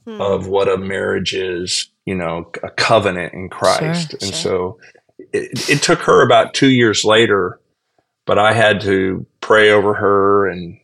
hmm. 0.07 0.21
of 0.21 0.47
what 0.47 0.69
a 0.69 0.77
marriage 0.77 1.35
is, 1.35 1.91
you 2.05 2.15
know, 2.15 2.51
a 2.63 2.71
covenant 2.71 3.33
in 3.33 3.49
Christ. 3.49 4.11
Sure, 4.11 4.19
and 4.21 4.35
sure. 4.35 4.79
so 4.79 4.79
it, 5.33 5.71
it 5.71 5.83
took 5.83 6.01
her 6.01 6.23
about 6.25 6.55
two 6.55 6.71
years 6.71 7.05
later, 7.05 7.61
but 8.31 8.39
I 8.39 8.53
had 8.53 8.83
to 8.83 9.27
pray 9.41 9.73
over 9.73 9.93
her 9.93 10.47
and, 10.47 10.79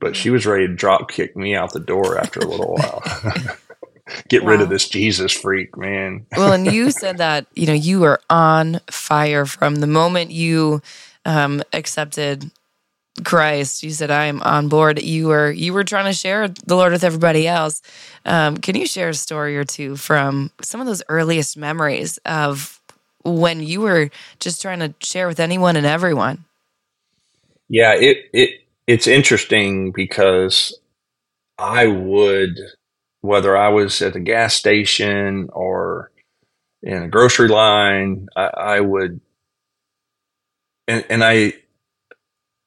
but 0.00 0.16
she 0.16 0.28
was 0.28 0.44
ready 0.44 0.66
to 0.66 0.74
drop 0.74 1.08
kick 1.08 1.36
me 1.36 1.54
out 1.54 1.72
the 1.72 1.78
door 1.78 2.18
after 2.18 2.40
a 2.40 2.44
little 2.44 2.74
while. 2.74 3.00
Get 4.28 4.42
wow. 4.42 4.50
rid 4.50 4.60
of 4.60 4.70
this 4.70 4.88
Jesus 4.88 5.30
freak, 5.30 5.76
man. 5.76 6.26
well, 6.36 6.52
and 6.52 6.66
you 6.66 6.90
said 7.00 7.18
that, 7.18 7.46
you 7.54 7.68
know, 7.68 7.74
you 7.74 8.00
were 8.00 8.20
on 8.28 8.80
fire 8.90 9.46
from 9.46 9.76
the 9.76 9.86
moment 9.86 10.32
you 10.32 10.82
um, 11.24 11.62
accepted 11.72 12.50
Christ, 13.22 13.84
you 13.84 13.90
said 13.90 14.10
I 14.10 14.24
am 14.24 14.42
on 14.42 14.66
board. 14.66 15.00
You 15.00 15.28
were 15.28 15.52
you 15.52 15.72
were 15.72 15.84
trying 15.84 16.06
to 16.06 16.12
share 16.12 16.48
the 16.48 16.74
Lord 16.74 16.90
with 16.90 17.04
everybody 17.04 17.46
else. 17.46 17.82
Um, 18.24 18.56
can 18.56 18.74
you 18.74 18.84
share 18.88 19.10
a 19.10 19.14
story 19.14 19.56
or 19.56 19.62
two 19.62 19.94
from 19.94 20.50
some 20.60 20.80
of 20.80 20.88
those 20.88 21.04
earliest 21.08 21.56
memories 21.56 22.18
of 22.26 22.80
when 23.22 23.62
you 23.62 23.80
were 23.80 24.10
just 24.40 24.60
trying 24.60 24.80
to 24.80 24.92
share 24.98 25.28
with 25.28 25.38
anyone 25.38 25.76
and 25.76 25.86
everyone? 25.86 26.46
Yeah, 27.70 27.94
it 27.94 28.28
it 28.34 28.50
it's 28.88 29.06
interesting 29.06 29.92
because 29.92 30.78
I 31.56 31.86
would 31.86 32.58
whether 33.20 33.56
I 33.56 33.68
was 33.68 34.02
at 34.02 34.12
the 34.14 34.20
gas 34.20 34.54
station 34.54 35.48
or 35.52 36.10
in 36.82 37.02
a 37.02 37.08
grocery 37.08 37.48
line, 37.48 38.26
I, 38.34 38.50
I 38.56 38.80
would 38.80 39.20
and, 40.88 41.04
and 41.08 41.22
I 41.22 41.52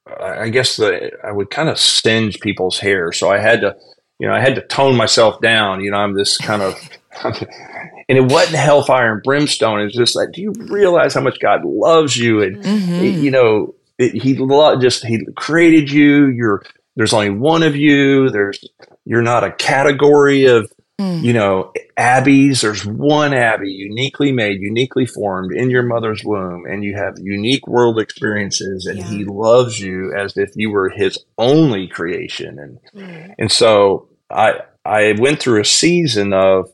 I 0.08 0.50
guess 0.50 0.78
the, 0.78 1.12
I 1.24 1.32
would 1.32 1.50
kind 1.50 1.70
of 1.70 1.78
singe 1.78 2.40
people's 2.40 2.80
hair. 2.80 3.12
So 3.12 3.30
I 3.30 3.40
had 3.40 3.62
to, 3.62 3.76
you 4.20 4.28
know, 4.28 4.34
I 4.34 4.40
had 4.40 4.56
to 4.56 4.62
tone 4.68 4.96
myself 4.96 5.42
down. 5.42 5.82
You 5.82 5.92
know, 5.92 5.98
I'm 5.98 6.14
this 6.14 6.38
kind 6.38 6.62
of, 6.62 6.76
and 7.24 8.18
it 8.18 8.32
wasn't 8.32 8.58
hellfire 8.58 9.14
and 9.14 9.24
brimstone. 9.24 9.82
It's 9.82 9.96
just 9.96 10.16
like, 10.16 10.32
do 10.32 10.42
you 10.42 10.54
realize 10.58 11.14
how 11.14 11.22
much 11.22 11.40
God 11.40 11.64
loves 11.66 12.18
you? 12.18 12.42
And, 12.42 12.58
mm-hmm. 12.58 13.24
you 13.24 13.32
know, 13.32 13.76
it, 13.98 14.22
he 14.22 14.36
lo- 14.36 14.80
just, 14.80 15.06
he 15.06 15.26
created 15.36 15.92
you. 15.92 16.28
You're, 16.28 16.64
there's 16.96 17.14
only 17.14 17.32
one 17.32 17.64
of 17.64 17.76
you. 17.76 18.30
There's, 18.30 18.64
you're 19.06 19.22
not 19.22 19.44
a 19.44 19.52
category 19.52 20.46
of, 20.46 20.72
Mm. 21.02 21.24
You 21.24 21.34
know, 21.34 21.74
Abby's, 21.98 22.62
there's 22.62 22.86
one 22.86 23.34
abbey, 23.34 23.72
uniquely 23.72 24.32
made, 24.32 24.62
uniquely 24.62 25.08
formed 25.08 25.52
in 25.52 25.72
your 25.72 25.82
mother's 25.82 26.24
womb, 26.24 26.66
and 26.66 26.84
you 26.84 26.96
have 26.96 27.16
unique 27.18 27.66
world 27.68 28.00
experiences, 28.00 28.86
and 28.86 29.00
yeah. 29.00 29.06
he 29.06 29.26
loves 29.26 29.80
you 29.80 30.14
as 30.16 30.38
if 30.38 30.52
you 30.56 30.70
were 30.70 30.90
his 30.90 31.18
only 31.38 31.88
creation. 31.88 32.60
And 32.60 32.80
mm. 32.96 33.36
and 33.40 33.52
so 33.52 34.10
I 34.30 34.62
I 34.86 35.16
went 35.18 35.40
through 35.40 35.62
a 35.62 35.66
season 35.66 36.32
of 36.32 36.72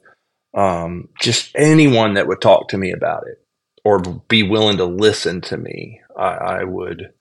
um, 0.54 1.08
just 1.22 1.56
anyone 1.56 2.16
that 2.16 2.28
would 2.28 2.42
talk 2.42 2.68
to 2.70 2.78
me 2.78 2.92
about 2.92 3.24
it 3.28 3.42
or 3.86 4.00
be 4.00 4.44
willing 4.44 4.78
to 4.78 4.86
listen 4.86 5.40
to 5.42 5.56
me, 5.56 6.02
I, 6.20 6.60
I 6.60 6.64
would 6.64 7.14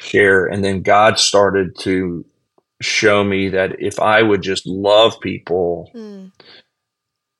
share. 0.00 0.46
And 0.46 0.64
then 0.64 0.82
God 0.82 1.18
started 1.18 1.76
to 1.80 2.24
show 2.80 3.22
me 3.22 3.50
that 3.50 3.76
if 3.80 4.00
I 4.00 4.22
would 4.22 4.42
just 4.42 4.66
love 4.66 5.20
people 5.20 5.90
mm. 5.94 6.32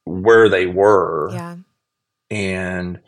where 0.05 0.49
they 0.49 0.67
were 0.67 1.31
yeah. 1.33 1.57
and 2.31 3.01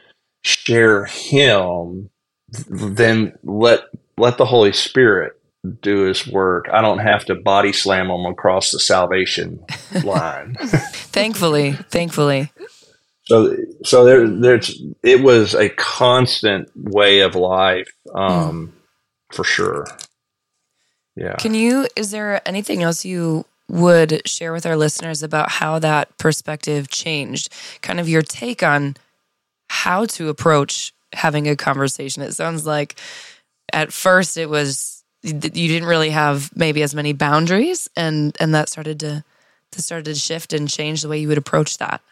share 0.43 1.05
him, 1.05 2.11
then 2.49 3.39
let 3.43 3.85
let 4.19 4.39
the 4.39 4.45
Holy 4.45 4.73
Spirit 4.73 5.33
do 5.81 6.05
his 6.05 6.27
work. 6.27 6.67
I 6.73 6.81
don't 6.81 6.99
have 6.99 7.25
to 7.27 7.35
body 7.35 7.73
slam 7.73 8.09
them 8.09 8.27
across 8.27 8.71
the 8.71 8.81
salvation 8.81 9.65
line. 10.05 10.57
thankfully, 10.61 11.73
thankfully. 11.73 12.51
So, 13.25 13.57
so 13.85 14.05
there, 14.05 14.29
there's, 14.29 14.83
it 15.02 15.23
was 15.23 15.55
a 15.55 15.69
constant 15.69 16.69
way 16.75 17.21
of 17.21 17.35
life, 17.35 17.88
um, 18.14 18.69
mm. 18.69 19.35
for 19.35 19.45
sure. 19.45 19.87
Yeah. 21.14 21.37
Can 21.37 21.55
you, 21.55 21.87
is 21.95 22.11
there 22.11 22.47
anything 22.47 22.83
else 22.83 23.05
you 23.05 23.45
would 23.69 24.26
share 24.26 24.52
with 24.52 24.67
our 24.67 24.76
listeners 24.76 25.23
about 25.23 25.50
how 25.50 25.79
that 25.79 26.17
perspective 26.19 26.88
changed? 26.88 27.49
Kind 27.81 28.00
of 28.00 28.09
your 28.09 28.23
take 28.23 28.62
on 28.62 28.97
how 29.69 30.05
to 30.05 30.29
approach 30.29 30.93
having 31.12 31.49
a 31.49 31.57
conversation. 31.57 32.23
It 32.23 32.33
sounds 32.33 32.67
like 32.67 32.97
at 33.73 33.93
first 33.93 34.37
it 34.37 34.49
was 34.50 35.02
you 35.23 35.33
didn't 35.33 35.88
really 35.88 36.11
have 36.11 36.50
maybe 36.57 36.83
as 36.83 36.95
many 36.95 37.12
boundaries 37.12 37.88
and 37.97 38.37
and 38.41 38.55
that 38.55 38.69
started 38.69 39.00
to 39.00 39.25
to 39.71 39.83
started 39.83 40.05
to 40.07 40.14
shift 40.14 40.52
and 40.52 40.69
change 40.69 41.02
the 41.02 41.09
way 41.09 41.19
you 41.19 41.29
would 41.29 41.38
approach 41.38 41.79
that. 41.79 42.02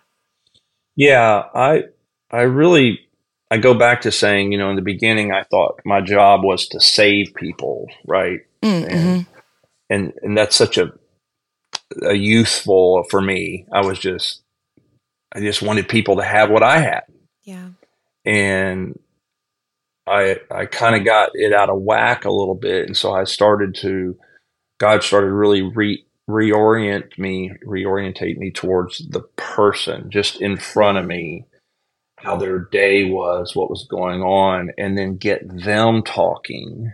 Yeah, 1.01 1.45
I 1.55 1.85
I 2.31 2.43
really 2.43 3.01
I 3.51 3.57
go 3.57 3.73
back 3.73 4.03
to 4.03 4.13
saying, 4.13 4.53
you 4.53 4.59
know, 4.59 4.69
in 4.69 4.77
the 4.77 4.83
beginning 4.83 5.33
I 5.33 5.45
thought 5.45 5.81
my 5.83 6.03
job 6.03 6.45
was 6.45 6.69
to 6.69 6.81
save 6.81 7.33
people, 7.35 7.87
right? 8.07 8.41
Mm-hmm. 8.63 8.95
And, 8.95 9.27
and 9.89 10.13
and 10.21 10.37
that's 10.37 10.55
such 10.55 10.77
a 10.77 10.93
a 12.03 12.13
youthful 12.13 13.05
for 13.09 13.23
me. 13.23 13.65
I 13.73 13.81
was 13.81 13.99
just 13.99 14.43
I 15.33 15.41
just 15.41 15.63
wanted 15.63 15.89
people 15.89 16.17
to 16.17 16.23
have 16.23 16.51
what 16.51 16.63
I 16.63 16.81
had. 16.81 17.05
Yeah. 17.45 17.71
And 18.27 18.99
I 20.07 20.37
I 20.51 20.67
kind 20.67 20.97
of 20.97 21.07
got 21.07 21.31
it 21.33 21.55
out 21.55 21.71
of 21.71 21.81
whack 21.81 22.27
a 22.27 22.31
little 22.31 22.55
bit, 22.55 22.89
and 22.89 22.97
so 22.97 23.11
I 23.11 23.25
started 23.25 23.75
to 23.77 24.19
God 24.79 25.03
started 25.03 25.33
really 25.33 25.63
re 25.63 26.05
reorient 26.31 27.19
me, 27.19 27.53
reorientate 27.67 28.37
me 28.37 28.51
towards 28.51 28.99
the 29.09 29.21
person 29.37 30.11
just 30.11 30.41
in 30.41 30.57
front 30.57 30.99
of 30.99 31.07
me, 31.07 31.47
how 32.17 32.37
their 32.37 32.59
day 32.59 33.05
was, 33.05 33.55
what 33.55 33.71
was 33.71 33.87
going 33.91 34.23
on, 34.23 34.71
and 34.79 34.97
then 34.97 35.17
get 35.17 35.43
them 35.49 36.03
talking 36.03 36.93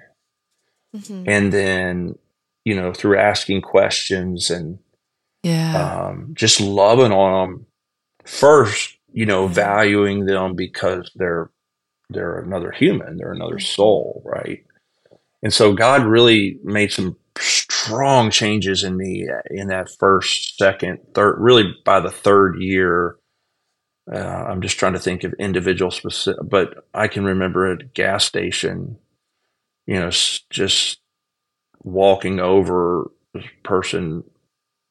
mm-hmm. 0.96 1.28
and 1.28 1.52
then 1.52 2.18
you 2.64 2.74
know 2.74 2.92
through 2.92 3.18
asking 3.18 3.62
questions 3.62 4.50
and 4.50 4.78
yeah 5.42 6.06
um, 6.08 6.30
just 6.34 6.60
loving 6.60 7.12
on 7.12 7.48
them 7.48 7.66
first 8.24 8.96
you 9.12 9.26
know 9.26 9.46
valuing 9.46 10.26
them 10.26 10.54
because 10.54 11.10
they're 11.14 11.50
they're 12.10 12.38
another 12.40 12.70
human 12.70 13.16
they're 13.16 13.32
another 13.32 13.56
mm-hmm. 13.56 13.74
soul 13.74 14.22
right 14.24 14.64
and 15.42 15.52
so 15.52 15.72
god 15.72 16.04
really 16.04 16.58
made 16.62 16.90
some 16.90 17.16
strong 17.38 18.30
changes 18.30 18.84
in 18.84 18.96
me 18.96 19.28
in 19.50 19.68
that 19.68 19.90
first 19.98 20.56
second 20.58 20.98
third 21.14 21.36
really 21.38 21.74
by 21.84 22.00
the 22.00 22.10
third 22.10 22.60
year 22.60 23.16
uh, 24.12 24.18
I'm 24.18 24.60
just 24.60 24.78
trying 24.78 24.92
to 24.92 25.00
think 25.00 25.24
of 25.24 25.34
individual 25.34 25.90
specific, 25.90 26.40
but 26.48 26.86
I 26.94 27.08
can 27.08 27.24
remember 27.24 27.72
at 27.72 27.82
a 27.82 27.86
gas 27.86 28.24
station, 28.24 28.98
you 29.86 29.98
know, 29.98 30.10
just 30.50 31.00
walking 31.82 32.38
over 32.38 33.10
a 33.34 33.40
person. 33.64 34.22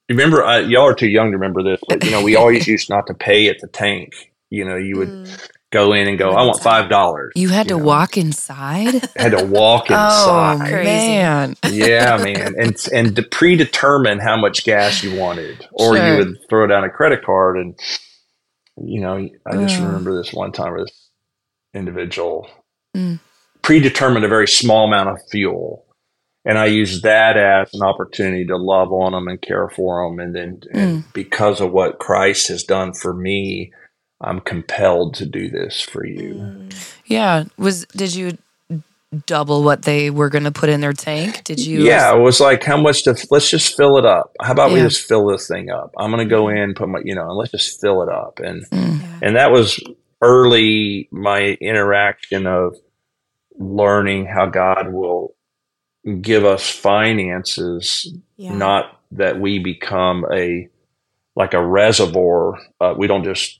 Remember, 0.09 0.43
I, 0.43 0.59
y'all 0.59 0.87
are 0.87 0.93
too 0.93 1.07
young 1.07 1.31
to 1.31 1.37
remember 1.37 1.63
this, 1.63 1.79
but 1.87 2.03
you 2.03 2.11
know, 2.11 2.23
we 2.23 2.35
always 2.35 2.67
used 2.67 2.89
not 2.89 3.07
to 3.07 3.13
pay 3.13 3.47
at 3.47 3.59
the 3.59 3.67
tank. 3.67 4.33
You 4.49 4.65
know, 4.65 4.75
you 4.75 4.97
would 4.97 5.09
mm. 5.09 5.49
Go 5.71 5.93
in 5.93 6.07
and 6.07 6.17
go, 6.17 6.29
"I 6.29 6.43
want 6.43 6.61
five 6.61 6.89
dollars." 6.89 7.31
You 7.35 7.49
had 7.49 7.67
you 7.67 7.75
to 7.75 7.79
know. 7.79 7.85
walk 7.85 8.17
inside. 8.17 9.09
had 9.15 9.37
to 9.37 9.45
walk 9.45 9.85
inside. 9.89 10.73
oh, 10.73 10.83
man! 10.83 11.55
yeah, 11.69 12.17
man, 12.17 12.55
and 12.57 12.75
and 12.93 13.15
to 13.15 13.23
predetermine 13.23 14.19
how 14.19 14.37
much 14.37 14.63
gas 14.63 15.03
you 15.03 15.19
wanted, 15.19 15.67
or 15.73 15.95
sure. 15.95 16.07
you 16.07 16.17
would 16.17 16.37
throw 16.49 16.67
down 16.67 16.83
a 16.83 16.89
credit 16.89 17.23
card 17.23 17.57
and 17.57 17.79
you 18.77 19.01
know, 19.01 19.15
I 19.45 19.55
just 19.55 19.79
mm. 19.79 19.85
remember 19.85 20.15
this 20.15 20.33
one 20.33 20.51
time 20.51 20.71
where 20.71 20.83
this 20.83 21.09
individual 21.73 22.47
mm. 22.95 23.19
predetermined 23.61 24.25
a 24.25 24.29
very 24.29 24.47
small 24.47 24.85
amount 24.85 25.09
of 25.09 25.19
fuel. 25.29 25.85
And 26.43 26.59
I 26.59 26.65
used 26.65 27.03
that 27.03 27.37
as 27.37 27.73
an 27.73 27.81
opportunity 27.81 28.45
to 28.45 28.57
love 28.57 28.91
on 28.91 29.13
them 29.13 29.27
and 29.27 29.41
care 29.41 29.69
for 29.69 30.07
them. 30.07 30.19
And 30.19 30.35
then, 30.35 30.57
mm. 30.57 30.69
and 30.73 31.13
because 31.13 31.61
of 31.61 31.71
what 31.71 31.99
Christ 31.99 32.49
has 32.49 32.63
done 32.63 32.93
for 32.93 33.13
me, 33.13 33.71
I'm 34.25 34.41
compelled 34.41 35.13
to 35.15 35.25
do 35.25 35.49
this 35.49 35.81
for 35.81 36.05
you. 36.05 36.33
Mm. 36.33 36.93
Yeah. 37.05 37.45
Was, 37.57 37.85
did 37.85 38.15
you 38.15 38.37
double 39.25 39.63
what 39.63 39.83
they 39.83 40.09
were 40.09 40.29
going 40.29 40.43
to 40.43 40.51
put 40.51 40.69
in 40.69 40.81
their 40.81 40.93
tank? 40.93 41.43
Did 41.43 41.65
you? 41.65 41.83
Yeah, 41.83 42.13
it 42.15 42.19
was 42.19 42.39
like 42.39 42.63
how 42.63 42.81
much 42.81 43.03
to 43.03 43.15
let's 43.31 43.49
just 43.49 43.77
fill 43.77 43.97
it 43.97 44.05
up. 44.05 44.35
How 44.41 44.51
about 44.51 44.71
yeah. 44.71 44.77
we 44.77 44.81
just 44.81 45.07
fill 45.07 45.27
this 45.27 45.47
thing 45.47 45.69
up? 45.69 45.93
I'm 45.97 46.11
going 46.11 46.27
to 46.27 46.29
go 46.29 46.49
in, 46.49 46.73
put 46.73 46.89
my, 46.89 46.99
you 47.03 47.15
know, 47.15 47.29
and 47.29 47.37
let's 47.37 47.51
just 47.51 47.79
fill 47.79 48.01
it 48.01 48.09
up. 48.09 48.39
And 48.39 48.65
mm. 48.69 49.01
and 49.21 49.35
that 49.35 49.51
was 49.51 49.79
early 50.21 51.07
my 51.11 51.57
interaction 51.61 52.47
of 52.47 52.77
learning 53.57 54.25
how 54.25 54.47
God 54.47 54.91
will 54.91 55.35
give 56.21 56.45
us 56.45 56.69
finances, 56.69 58.13
yeah. 58.37 58.55
not 58.55 58.99
that 59.11 59.39
we 59.39 59.59
become 59.59 60.25
a 60.31 60.67
like 61.35 61.53
a 61.53 61.65
reservoir. 61.65 62.59
Uh, 62.79 62.93
we 62.97 63.07
don't 63.07 63.23
just 63.23 63.59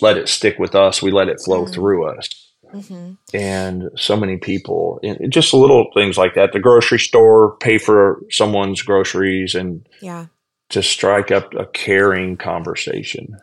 let 0.00 0.16
it 0.16 0.28
stick 0.28 0.58
with 0.58 0.74
us. 0.74 1.02
We 1.02 1.10
let 1.10 1.28
it 1.28 1.40
flow 1.40 1.64
mm. 1.64 1.72
through 1.72 2.06
us. 2.06 2.28
Mm-hmm. 2.72 3.12
And 3.34 3.90
so 3.96 4.16
many 4.16 4.36
people, 4.36 5.00
just 5.28 5.54
little 5.54 5.90
things 5.94 6.18
like 6.18 6.34
that. 6.34 6.52
The 6.52 6.60
grocery 6.60 6.98
store, 6.98 7.56
pay 7.58 7.78
for 7.78 8.22
someone's 8.30 8.82
groceries, 8.82 9.54
and 9.54 9.88
yeah, 10.02 10.26
to 10.70 10.82
strike 10.82 11.30
up 11.30 11.54
a 11.54 11.64
caring 11.66 12.36
conversation. 12.36 13.38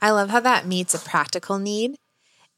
I 0.00 0.10
love 0.12 0.30
how 0.30 0.40
that 0.40 0.66
meets 0.66 0.94
a 0.94 0.98
practical 1.00 1.58
need 1.58 1.98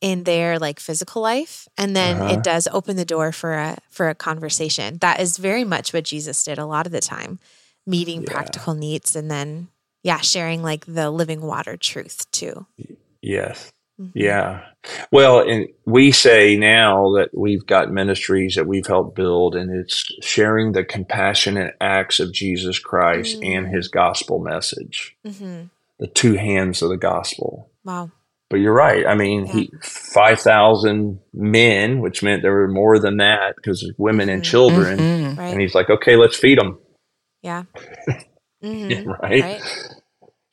in 0.01 0.25
their 0.25 0.59
like 0.59 0.81
physical 0.81 1.21
life 1.21 1.69
and 1.77 1.95
then 1.95 2.17
uh-huh. 2.17 2.35
it 2.35 2.43
does 2.43 2.67
open 2.73 2.97
the 2.97 3.05
door 3.05 3.33
for 3.33 3.55
a 3.55 3.77
for 3.91 4.09
a 4.09 4.15
conversation 4.15 4.97
that 4.99 5.21
is 5.21 5.37
very 5.37 5.63
much 5.65 5.93
what 5.93 6.05
jesus 6.05 6.43
did 6.43 6.59
a 6.59 6.65
lot 6.65 6.87
of 6.87 6.93
the 6.93 7.01
time 7.01 7.39
meeting 7.87 8.23
yeah. 8.23 8.33
practical 8.33 8.75
needs 8.75 9.15
and 9.15 9.31
then 9.31 9.69
yeah 10.03 10.19
sharing 10.19 10.63
like 10.63 10.87
the 10.87 11.11
living 11.11 11.43
water 11.43 11.77
truth 11.77 12.31
too 12.31 12.67
yes 13.23 13.73
Mm-hmm. 14.01 14.19
Yeah. 14.19 14.65
Well, 15.13 15.41
and 15.41 15.69
we 15.85 16.11
say 16.11 16.57
now 16.57 17.13
that 17.17 17.31
we've 17.35 17.67
got 17.67 17.91
ministries 17.91 18.55
that 18.55 18.67
we've 18.67 18.87
helped 18.87 19.15
build, 19.15 19.55
and 19.55 19.71
it's 19.71 20.11
sharing 20.23 20.73
the 20.73 20.85
compassionate 20.85 21.75
acts 21.81 22.19
of 22.19 22.33
Jesus 22.33 22.79
Christ 22.79 23.41
mm-hmm. 23.41 23.67
and 23.67 23.75
his 23.75 23.89
gospel 23.89 24.39
message, 24.39 25.17
mm-hmm. 25.27 25.65
the 25.99 26.07
two 26.07 26.35
hands 26.35 26.81
of 26.81 26.89
the 26.89 26.97
gospel. 26.97 27.71
Wow. 27.85 28.11
But 28.49 28.61
you're 28.61 28.75
right. 28.75 29.07
I 29.07 29.15
mean, 29.15 29.47
yeah. 29.47 29.53
he 29.53 29.71
5,000 29.83 31.21
men, 31.35 32.01
which 32.01 32.23
meant 32.23 32.43
there 32.43 32.55
were 32.55 32.69
more 32.69 32.99
than 32.99 33.19
that 33.19 33.55
because 33.57 33.83
of 33.85 33.95
women 33.99 34.29
and 34.31 34.43
mm-hmm. 34.43 34.51
children. 34.51 34.99
Mm-hmm. 34.99 35.39
Right. 35.39 35.53
And 35.53 35.61
he's 35.61 35.75
like, 35.75 35.91
okay, 35.91 36.17
let's 36.17 36.37
feed 36.37 36.59
them. 36.59 36.79
Yeah. 37.43 37.65
yeah 38.63 39.03
right? 39.05 39.43
right? 39.43 39.63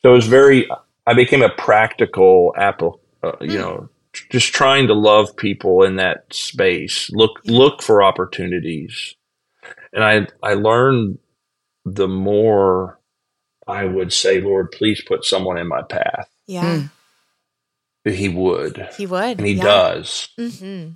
So 0.01 0.12
it 0.12 0.15
was 0.15 0.27
very, 0.27 0.69
I 1.07 1.13
became 1.13 1.41
a 1.41 1.49
practical 1.49 2.53
apple 2.57 3.01
uh, 3.23 3.31
you 3.41 3.51
hmm. 3.51 3.57
know 3.57 3.89
just 4.29 4.53
trying 4.53 4.87
to 4.87 4.93
love 4.93 5.35
people 5.35 5.83
in 5.83 5.95
that 5.97 6.33
space 6.33 7.09
look 7.11 7.39
look 7.45 7.81
for 7.81 8.03
opportunities 8.03 9.15
and 9.93 10.03
i 10.03 10.27
i 10.43 10.53
learned 10.53 11.17
the 11.85 12.07
more 12.07 12.99
i 13.67 13.85
would 13.85 14.11
say 14.11 14.41
lord 14.41 14.71
please 14.71 15.01
put 15.07 15.23
someone 15.23 15.57
in 15.57 15.67
my 15.67 15.81
path 15.83 16.29
yeah 16.47 16.83
mm. 18.05 18.11
he 18.11 18.29
would 18.29 18.87
he 18.97 19.05
would 19.05 19.37
and 19.37 19.45
he 19.45 19.53
yeah. 19.53 19.63
does 19.63 20.29
mm-hmm. 20.39 20.91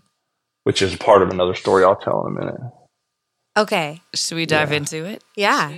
which 0.63 0.81
is 0.81 0.95
part 0.95 1.21
of 1.21 1.29
another 1.29 1.53
story 1.53 1.83
i'll 1.83 1.95
tell 1.95 2.25
in 2.25 2.35
a 2.35 2.39
minute 2.39 2.61
okay 3.57 4.01
should 4.15 4.35
we 4.35 4.45
dive 4.45 4.71
yeah. 4.71 4.77
into 4.77 5.05
it 5.05 5.23
yeah 5.35 5.77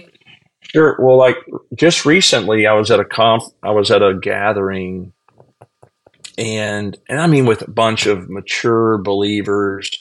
sure 0.72 0.98
well 1.00 1.18
like 1.18 1.38
just 1.76 2.06
recently 2.06 2.66
i 2.66 2.74
was 2.74 2.92
at 2.92 3.00
a 3.00 3.06
conf 3.06 3.44
i 3.64 3.72
was 3.72 3.92
at 3.92 4.02
a 4.02 4.18
gathering 4.20 5.14
and 6.38 6.98
and 7.08 7.20
I 7.20 7.28
mean 7.28 7.46
with 7.46 7.62
a 7.62 7.72
bunch 7.72 8.06
of 8.06 8.30
mature 8.30 8.98
believers, 8.98 9.92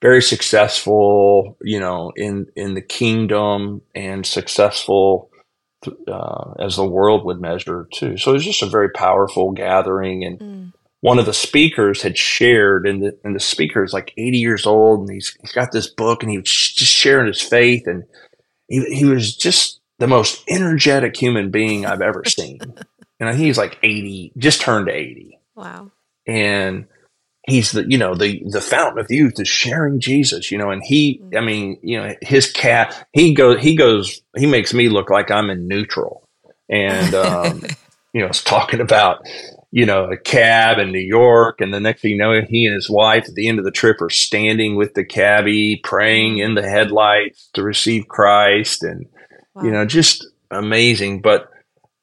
very 0.00 0.22
successful, 0.22 1.56
you 1.62 1.80
know, 1.80 2.12
in 2.16 2.46
in 2.56 2.74
the 2.74 2.82
kingdom 2.82 3.82
and 3.94 4.24
successful 4.24 5.30
uh, 6.08 6.54
as 6.58 6.76
the 6.76 6.88
world 6.88 7.24
would 7.24 7.40
measure 7.40 7.88
too. 7.92 8.16
So 8.16 8.30
it 8.30 8.34
was 8.34 8.44
just 8.44 8.62
a 8.62 8.66
very 8.66 8.90
powerful 8.90 9.52
gathering, 9.52 10.24
and 10.24 10.38
mm. 10.38 10.72
one 11.00 11.18
of 11.18 11.26
the 11.26 11.34
speakers 11.34 12.00
had 12.02 12.16
shared, 12.16 12.86
and 12.86 13.02
the 13.02 13.18
and 13.22 13.34
the 13.34 13.40
speaker 13.40 13.84
is 13.84 13.92
like 13.92 14.14
eighty 14.16 14.38
years 14.38 14.64
old, 14.66 15.00
and 15.00 15.10
he's 15.10 15.36
he's 15.40 15.52
got 15.52 15.72
this 15.72 15.88
book, 15.88 16.22
and 16.22 16.30
he 16.30 16.38
was 16.38 16.48
just 16.48 16.92
sharing 16.92 17.26
his 17.26 17.42
faith, 17.42 17.86
and 17.86 18.04
he 18.68 18.84
he 18.94 19.04
was 19.04 19.36
just 19.36 19.80
the 19.98 20.06
most 20.06 20.42
energetic 20.48 21.16
human 21.16 21.50
being 21.50 21.86
I've 21.86 22.02
ever 22.02 22.24
seen. 22.26 22.58
and 23.20 23.28
I 23.28 23.32
think 23.32 23.44
he's 23.44 23.58
like 23.58 23.78
80, 23.82 24.32
just 24.36 24.60
turned 24.60 24.88
80. 24.88 25.38
Wow. 25.54 25.90
And 26.26 26.86
he's 27.46 27.72
the, 27.72 27.88
you 27.88 27.98
know, 27.98 28.14
the, 28.14 28.42
the 28.46 28.60
fountain 28.60 28.98
of 28.98 29.10
youth 29.10 29.38
is 29.38 29.48
sharing 29.48 30.00
Jesus, 30.00 30.50
you 30.50 30.58
know, 30.58 30.70
and 30.70 30.82
he, 30.82 31.20
I 31.22 31.36
mm-hmm. 31.36 31.46
mean, 31.46 31.78
you 31.82 32.00
know, 32.00 32.14
his 32.22 32.50
cat, 32.50 33.06
he 33.12 33.34
goes, 33.34 33.60
he 33.60 33.76
goes, 33.76 34.22
he 34.36 34.46
makes 34.46 34.74
me 34.74 34.88
look 34.88 35.10
like 35.10 35.30
I'm 35.30 35.50
in 35.50 35.68
neutral. 35.68 36.26
And, 36.68 37.14
um, 37.14 37.62
you 38.12 38.20
know, 38.20 38.26
it's 38.26 38.42
talking 38.42 38.80
about, 38.80 39.26
you 39.76 39.84
know, 39.84 40.04
a 40.04 40.16
cab 40.16 40.78
in 40.78 40.92
New 40.92 41.00
York. 41.00 41.60
And 41.60 41.74
the 41.74 41.80
next 41.80 42.02
thing 42.02 42.12
you 42.12 42.16
know, 42.16 42.40
he 42.48 42.64
and 42.64 42.76
his 42.76 42.88
wife 42.88 43.24
at 43.26 43.34
the 43.34 43.48
end 43.48 43.58
of 43.58 43.64
the 43.64 43.72
trip 43.72 44.00
are 44.00 44.08
standing 44.08 44.76
with 44.76 44.94
the 44.94 45.04
cabbie, 45.04 45.80
praying 45.82 46.38
in 46.38 46.54
the 46.54 46.62
headlights 46.62 47.50
to 47.54 47.62
receive 47.64 48.06
Christ. 48.06 48.84
And, 48.84 49.06
wow. 49.52 49.64
you 49.64 49.72
know, 49.72 49.84
just 49.84 50.28
amazing. 50.52 51.22
But 51.22 51.50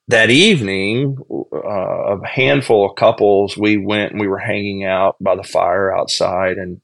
that 0.10 0.30
evening, 0.30 1.16
uh, 1.32 2.18
a 2.18 2.28
handful 2.28 2.90
of 2.90 2.98
couples, 2.98 3.56
we 3.56 3.78
went 3.78 4.12
and 4.12 4.20
we 4.20 4.28
were 4.28 4.38
hanging 4.38 4.84
out 4.84 5.16
by 5.22 5.38
the 5.38 5.44
fire 5.44 5.96
outside 5.98 6.58
and, 6.58 6.82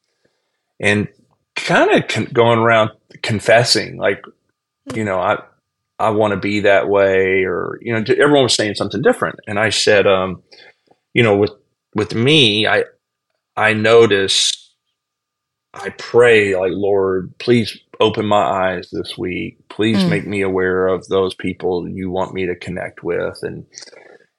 and 0.80 1.10
kind 1.58 1.92
of 1.92 2.08
con- 2.08 2.30
going 2.32 2.60
around 2.60 2.92
confessing, 3.24 3.98
like, 3.98 4.24
you 4.94 5.04
know, 5.04 5.20
I, 5.20 5.44
I 6.00 6.12
want 6.12 6.32
to 6.32 6.40
be 6.40 6.62
that 6.62 6.88
way, 6.88 7.44
or, 7.44 7.78
you 7.82 7.92
know, 7.92 8.06
everyone 8.08 8.44
was 8.44 8.56
saying 8.56 8.76
something 8.76 9.02
different. 9.02 9.40
And 9.48 9.60
I 9.60 9.70
said, 9.70 10.08
um, 10.08 10.44
you 11.14 11.24
know, 11.24 11.36
with, 11.36 11.52
with 11.96 12.14
me, 12.14 12.68
I, 12.68 12.84
I 13.56 13.74
notice, 13.74 14.76
I 15.74 15.90
pray 15.90 16.56
like, 16.56 16.72
Lord, 16.74 17.34
please 17.40 17.78
open 18.00 18.26
my 18.26 18.42
eyes 18.42 18.90
this 18.92 19.18
week. 19.18 19.58
Please 19.70 19.98
mm. 19.98 20.10
make 20.10 20.28
me 20.28 20.42
aware 20.42 20.88
of 20.88 21.08
those 21.08 21.34
people 21.36 21.88
you 21.90 22.10
want 22.10 22.34
me 22.34 22.46
to 22.46 22.56
connect 22.56 23.04
with. 23.04 23.38
And 23.42 23.66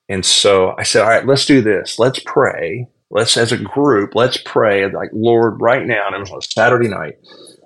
and 0.08 0.24
so 0.24 0.74
I 0.78 0.84
said, 0.84 1.02
all 1.02 1.08
right, 1.08 1.26
let's 1.26 1.44
do 1.44 1.60
this. 1.60 1.98
Let's 1.98 2.20
pray. 2.24 2.88
Let's 3.10 3.36
as 3.36 3.52
a 3.52 3.58
group, 3.58 4.14
let's 4.14 4.36
pray 4.36 4.90
like 4.90 5.10
Lord 5.12 5.60
right 5.60 5.86
now. 5.86 6.06
And 6.06 6.16
it 6.16 6.20
was 6.20 6.30
on 6.30 6.38
a 6.38 6.42
Saturday 6.42 6.88
night. 6.88 7.14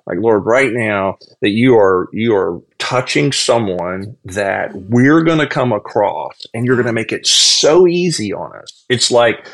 Like 0.05 0.17
Lord, 0.19 0.45
right 0.45 0.71
now 0.71 1.17
that 1.41 1.51
you 1.51 1.77
are 1.77 2.09
you 2.11 2.35
are 2.35 2.61
touching 2.77 3.31
someone 3.31 4.17
that 4.25 4.71
we're 4.73 5.23
going 5.23 5.39
to 5.39 5.47
come 5.47 5.71
across, 5.71 6.45
and 6.53 6.65
you're 6.65 6.75
going 6.75 6.87
to 6.87 6.93
make 6.93 7.13
it 7.13 7.25
so 7.25 7.87
easy 7.87 8.33
on 8.33 8.55
us. 8.57 8.85
It's 8.89 9.11
like 9.11 9.47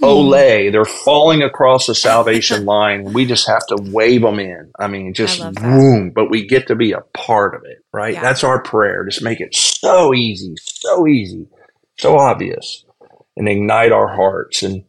Olay, 0.00 0.70
they're 0.70 0.84
falling 0.84 1.42
across 1.42 1.86
the 1.86 1.94
salvation 1.94 2.64
line. 2.66 3.12
We 3.12 3.24
just 3.24 3.48
have 3.48 3.66
to 3.66 3.76
wave 3.90 4.22
them 4.22 4.38
in. 4.38 4.70
I 4.78 4.86
mean, 4.88 5.14
just 5.14 5.40
boom, 5.54 6.10
but 6.10 6.30
we 6.30 6.46
get 6.46 6.68
to 6.68 6.76
be 6.76 6.92
a 6.92 7.00
part 7.14 7.54
of 7.54 7.62
it, 7.64 7.78
right? 7.92 8.14
Yeah. 8.14 8.22
That's 8.22 8.44
our 8.44 8.62
prayer. 8.62 9.04
Just 9.04 9.22
make 9.22 9.40
it 9.40 9.54
so 9.54 10.14
easy, 10.14 10.54
so 10.62 11.06
easy, 11.06 11.48
so 11.98 12.18
obvious, 12.18 12.84
and 13.36 13.48
ignite 13.48 13.92
our 13.92 14.14
hearts. 14.14 14.62
And 14.62 14.84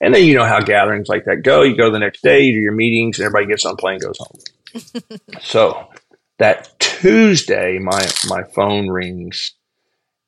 and 0.00 0.14
then 0.14 0.24
you 0.24 0.34
know 0.34 0.46
how 0.46 0.60
gatherings 0.60 1.08
like 1.08 1.24
that 1.26 1.42
go. 1.42 1.62
You 1.62 1.76
go 1.76 1.90
the 1.90 1.98
next 1.98 2.22
day, 2.22 2.42
you 2.42 2.52
do 2.52 2.60
your 2.60 2.72
meetings, 2.72 3.18
and 3.18 3.26
everybody 3.26 3.46
gets 3.46 3.64
on 3.64 3.76
plane, 3.76 3.98
goes 3.98 4.18
home. 4.18 4.40
So 5.40 5.88
that 6.38 6.78
Tuesday, 6.78 7.78
my 7.78 8.06
my 8.28 8.42
phone 8.54 8.88
rings, 8.88 9.52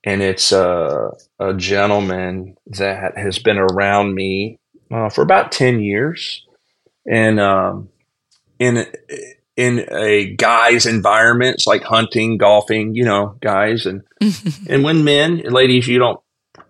and 0.04 0.22
it's 0.22 0.52
a, 0.52 1.10
a 1.38 1.54
gentleman 1.54 2.56
that 2.66 3.16
has 3.16 3.38
been 3.38 3.58
around 3.58 4.14
me 4.14 4.58
uh, 4.92 5.08
for 5.08 5.22
about 5.22 5.52
10 5.52 5.80
years. 5.80 6.46
And 7.10 7.40
um, 7.40 7.88
in 8.58 8.86
in 9.56 9.86
a 9.90 10.34
guy's 10.36 10.86
environment 10.86 11.56
it's 11.56 11.66
like 11.66 11.82
hunting 11.82 12.38
golfing 12.38 12.94
you 12.94 13.04
know 13.04 13.36
guys. 13.40 13.86
And 13.86 14.02
and 14.68 14.84
when 14.84 15.04
men 15.04 15.40
and 15.40 15.52
ladies 15.52 15.88
you 15.88 15.98
don't 15.98 16.20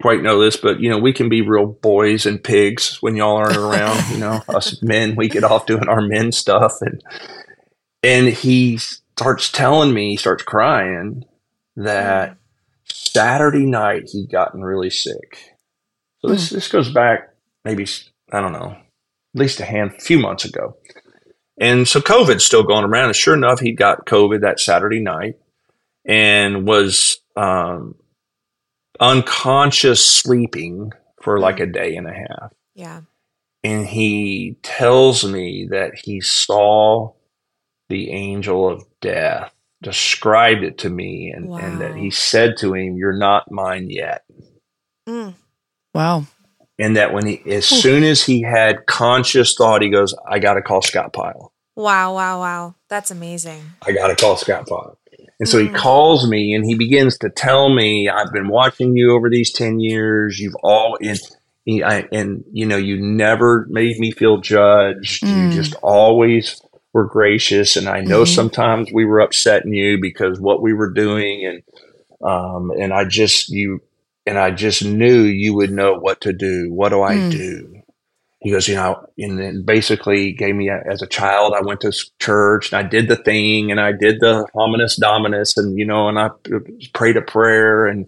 quite 0.00 0.22
know 0.22 0.40
this 0.40 0.56
but 0.56 0.80
you 0.80 0.90
know 0.90 0.98
we 0.98 1.12
can 1.12 1.28
be 1.28 1.42
real 1.42 1.66
boys 1.66 2.26
and 2.26 2.42
pigs 2.42 2.98
when 3.00 3.14
y'all 3.14 3.36
aren't 3.36 3.56
around 3.56 4.02
you 4.10 4.18
know 4.18 4.42
us 4.48 4.82
men 4.82 5.14
we 5.14 5.28
get 5.28 5.44
off 5.44 5.66
doing 5.66 5.88
our 5.88 6.00
men 6.00 6.32
stuff. 6.32 6.80
And 6.80 7.02
and 8.02 8.28
he 8.28 8.78
starts 8.78 9.50
telling 9.50 9.92
me 9.92 10.10
he 10.10 10.16
starts 10.16 10.42
crying 10.42 11.24
that 11.76 12.30
mm. 12.30 12.36
Saturday 12.84 13.66
night 13.66 14.10
he'd 14.12 14.30
gotten 14.30 14.62
really 14.62 14.90
sick. 14.90 15.56
So 16.18 16.28
this 16.28 16.48
mm. 16.48 16.52
this 16.52 16.68
goes 16.68 16.90
back 16.92 17.32
maybe 17.64 17.86
I 18.32 18.40
don't 18.40 18.52
know, 18.52 18.70
at 19.34 19.40
least 19.40 19.60
a 19.60 19.64
hand 19.64 20.00
few 20.00 20.18
months 20.18 20.44
ago. 20.44 20.76
And 21.58 21.86
so 21.86 22.00
COVID's 22.00 22.44
still 22.44 22.62
going 22.62 22.84
around. 22.84 23.06
And 23.06 23.16
sure 23.16 23.34
enough, 23.34 23.60
he 23.60 23.72
got 23.72 24.06
COVID 24.06 24.40
that 24.40 24.58
Saturday 24.58 25.00
night 25.00 25.36
and 26.04 26.66
was 26.66 27.18
um, 27.36 27.94
unconscious 28.98 30.04
sleeping 30.04 30.92
for 31.20 31.38
like 31.38 31.60
a 31.60 31.66
mm. 31.66 31.72
day 31.72 31.96
and 31.96 32.08
a 32.08 32.12
half. 32.12 32.52
Yeah. 32.74 33.02
And 33.62 33.86
he 33.86 34.56
tells 34.62 35.24
me 35.24 35.68
that 35.70 35.92
he 35.96 36.20
saw 36.20 37.12
the 37.88 38.10
angel 38.10 38.68
of 38.68 38.84
death 39.00 39.52
described 39.82 40.62
it 40.62 40.78
to 40.78 40.88
me 40.90 41.32
and, 41.34 41.50
and 41.52 41.80
that 41.80 41.96
he 41.96 42.10
said 42.10 42.56
to 42.58 42.74
him, 42.74 42.96
You're 42.96 43.16
not 43.18 43.50
mine 43.50 43.90
yet. 43.90 44.22
Mm. 45.08 45.34
Wow. 45.94 46.24
And 46.78 46.96
that 46.96 47.12
when 47.12 47.26
he, 47.26 47.42
as 47.52 47.66
soon 47.66 48.02
as 48.02 48.24
he 48.24 48.42
had 48.42 48.86
conscious 48.86 49.54
thought, 49.56 49.82
he 49.82 49.90
goes, 49.90 50.14
I 50.28 50.38
got 50.38 50.54
to 50.54 50.62
call 50.62 50.82
Scott 50.82 51.12
Pyle. 51.12 51.52
Wow, 51.76 52.14
wow, 52.14 52.40
wow. 52.40 52.74
That's 52.88 53.10
amazing. 53.10 53.62
I 53.86 53.92
got 53.92 54.08
to 54.08 54.16
call 54.16 54.36
Scott 54.36 54.66
Pyle. 54.66 54.98
And 55.38 55.48
so 55.48 55.58
he 55.58 55.68
Mm. 55.68 55.74
calls 55.76 56.28
me 56.28 56.54
and 56.54 56.64
he 56.64 56.74
begins 56.76 57.18
to 57.18 57.28
tell 57.30 57.68
me, 57.74 58.08
I've 58.08 58.32
been 58.32 58.48
watching 58.48 58.96
you 58.96 59.12
over 59.14 59.28
these 59.28 59.52
10 59.52 59.80
years. 59.80 60.38
You've 60.38 60.54
all, 60.62 60.96
and, 61.02 61.18
he- 61.64 61.82
I, 61.82 62.06
and 62.12 62.44
you 62.52 62.64
know, 62.66 62.76
you 62.76 62.96
never 63.00 63.66
made 63.68 63.98
me 63.98 64.10
feel 64.12 64.40
judged. 64.40 65.22
Mm. 65.24 65.46
You 65.48 65.52
just 65.52 65.74
always 65.82 66.60
were 66.92 67.06
gracious. 67.06 67.76
And 67.76 67.88
I 67.88 68.00
know 68.00 68.22
Mhm. 68.22 68.28
sometimes 68.34 68.90
we 68.92 69.04
were 69.04 69.20
upsetting 69.20 69.72
you 69.74 69.98
because 70.00 70.40
what 70.40 70.62
we 70.62 70.72
were 70.72 70.90
doing. 70.90 71.46
And, 71.46 71.62
um, 72.28 72.70
and 72.78 72.92
I 72.92 73.04
just, 73.04 73.48
you, 73.48 73.80
and 74.26 74.38
I 74.38 74.50
just 74.50 74.84
knew 74.84 75.22
you 75.22 75.54
would 75.54 75.70
know 75.72 75.94
what 75.94 76.20
to 76.22 76.32
do. 76.32 76.72
What 76.72 76.90
do 76.90 77.02
I 77.02 77.16
Mm. 77.16 77.30
do? 77.30 77.82
He 78.40 78.50
goes, 78.50 78.66
you 78.66 78.74
know, 78.74 79.06
and 79.18 79.38
then 79.38 79.62
basically 79.64 80.32
gave 80.32 80.54
me 80.56 80.68
a, 80.68 80.82
as 80.90 81.00
a 81.00 81.06
child, 81.06 81.54
I 81.56 81.60
went 81.64 81.80
to 81.82 81.92
church 82.18 82.72
and 82.72 82.84
I 82.84 82.88
did 82.88 83.06
the 83.08 83.16
thing 83.16 83.70
and 83.70 83.80
I 83.80 83.92
did 83.92 84.18
the 84.20 84.46
hominis 84.54 84.98
dominus 84.98 85.56
and, 85.56 85.78
you 85.78 85.86
know, 85.86 86.08
and 86.08 86.18
I 86.18 86.30
prayed 86.92 87.16
a 87.16 87.22
prayer 87.22 87.86
and, 87.86 88.06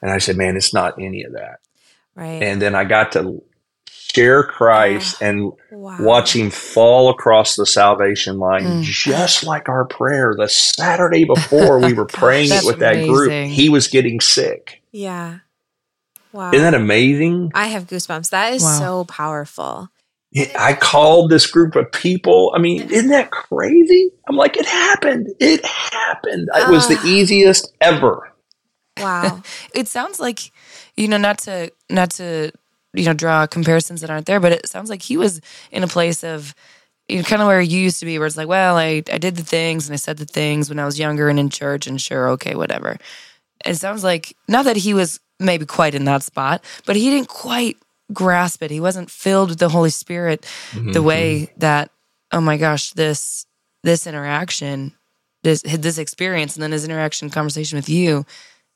and 0.00 0.10
I 0.10 0.18
said, 0.18 0.36
man, 0.38 0.56
it's 0.56 0.72
not 0.72 0.98
any 0.98 1.22
of 1.22 1.32
that. 1.34 1.58
Right. 2.16 2.42
And 2.42 2.62
then 2.62 2.74
I 2.74 2.84
got 2.84 3.12
to 3.12 3.42
share 4.18 4.42
Christ 4.44 5.22
and 5.22 5.52
wow. 5.70 5.96
watch 6.00 6.34
him 6.36 6.50
fall 6.50 7.10
across 7.10 7.56
the 7.56 7.66
salvation 7.66 8.38
line, 8.38 8.64
Mm. 8.64 8.82
just 8.82 9.44
like 9.44 9.68
our 9.68 9.84
prayer. 9.86 10.34
The 10.36 10.48
Saturday 10.48 11.24
before 11.24 11.78
we 11.80 11.92
were 11.92 12.06
praying 12.22 12.46
it 12.46 12.50
That's 12.50 12.66
with 12.66 12.78
that 12.80 13.06
group, 13.06 13.30
he 13.48 13.68
was 13.68 13.88
getting 13.88 14.20
sick. 14.20 14.82
Yeah. 14.92 15.38
Wow. 16.32 16.50
Isn't 16.52 16.70
that 16.72 16.74
amazing? 16.80 17.52
I 17.54 17.68
have 17.68 17.86
goosebumps. 17.86 18.30
That 18.30 18.52
is 18.52 18.62
Wow. 18.62 18.78
so 18.78 19.04
powerful. 19.04 19.88
I 20.58 20.74
called 20.74 21.30
this 21.30 21.46
group 21.46 21.74
of 21.74 21.90
people. 21.90 22.52
I 22.54 22.58
mean, 22.58 22.82
isn't 22.90 23.08
that 23.08 23.30
crazy? 23.30 24.10
I'm 24.28 24.36
like, 24.36 24.58
it 24.58 24.66
happened. 24.66 25.28
It 25.40 25.64
happened. 25.64 26.48
It 26.54 26.68
was 26.70 26.86
the 26.86 26.98
Ah. 26.98 27.06
easiest 27.06 27.72
ever. 27.80 28.30
Wow. 29.00 29.42
It 29.74 29.88
sounds 29.88 30.20
like, 30.20 30.50
you 30.96 31.08
know, 31.08 31.16
not 31.16 31.38
to 31.40 31.72
not 31.88 32.10
to 32.18 32.52
you 32.98 33.06
know 33.06 33.14
draw 33.14 33.46
comparisons 33.46 34.00
that 34.00 34.10
aren't 34.10 34.26
there, 34.26 34.40
but 34.40 34.52
it 34.52 34.68
sounds 34.68 34.90
like 34.90 35.02
he 35.02 35.16
was 35.16 35.40
in 35.70 35.82
a 35.82 35.88
place 35.88 36.24
of 36.24 36.54
you 37.08 37.18
know, 37.18 37.22
kind 37.22 37.40
of 37.40 37.48
where 37.48 37.60
you 37.60 37.80
used 37.80 38.00
to 38.00 38.06
be, 38.06 38.18
where 38.18 38.26
it's 38.26 38.36
like, 38.36 38.48
well, 38.48 38.76
I 38.76 39.02
I 39.12 39.18
did 39.18 39.36
the 39.36 39.44
things 39.44 39.88
and 39.88 39.94
I 39.94 39.96
said 39.96 40.18
the 40.18 40.26
things 40.26 40.68
when 40.68 40.78
I 40.78 40.84
was 40.84 40.98
younger 40.98 41.28
and 41.28 41.38
in 41.38 41.50
church, 41.50 41.86
and 41.86 42.00
sure, 42.00 42.30
okay, 42.30 42.54
whatever. 42.54 42.98
It 43.64 43.76
sounds 43.76 44.04
like 44.04 44.36
not 44.46 44.66
that 44.66 44.76
he 44.76 44.94
was 44.94 45.20
maybe 45.40 45.66
quite 45.66 45.94
in 45.94 46.04
that 46.04 46.22
spot, 46.22 46.64
but 46.86 46.96
he 46.96 47.10
didn't 47.10 47.28
quite 47.28 47.76
grasp 48.12 48.62
it. 48.62 48.70
He 48.70 48.80
wasn't 48.80 49.10
filled 49.10 49.50
with 49.50 49.58
the 49.58 49.68
Holy 49.68 49.90
Spirit 49.90 50.46
mm-hmm, 50.70 50.92
the 50.92 51.02
way 51.02 51.42
mm-hmm. 51.42 51.60
that 51.60 51.90
oh 52.32 52.40
my 52.40 52.56
gosh, 52.56 52.92
this 52.92 53.46
this 53.82 54.06
interaction, 54.06 54.92
this 55.42 55.62
this 55.62 55.98
experience, 55.98 56.56
and 56.56 56.62
then 56.62 56.72
his 56.72 56.84
interaction 56.84 57.30
conversation 57.30 57.76
with 57.76 57.88
you 57.88 58.26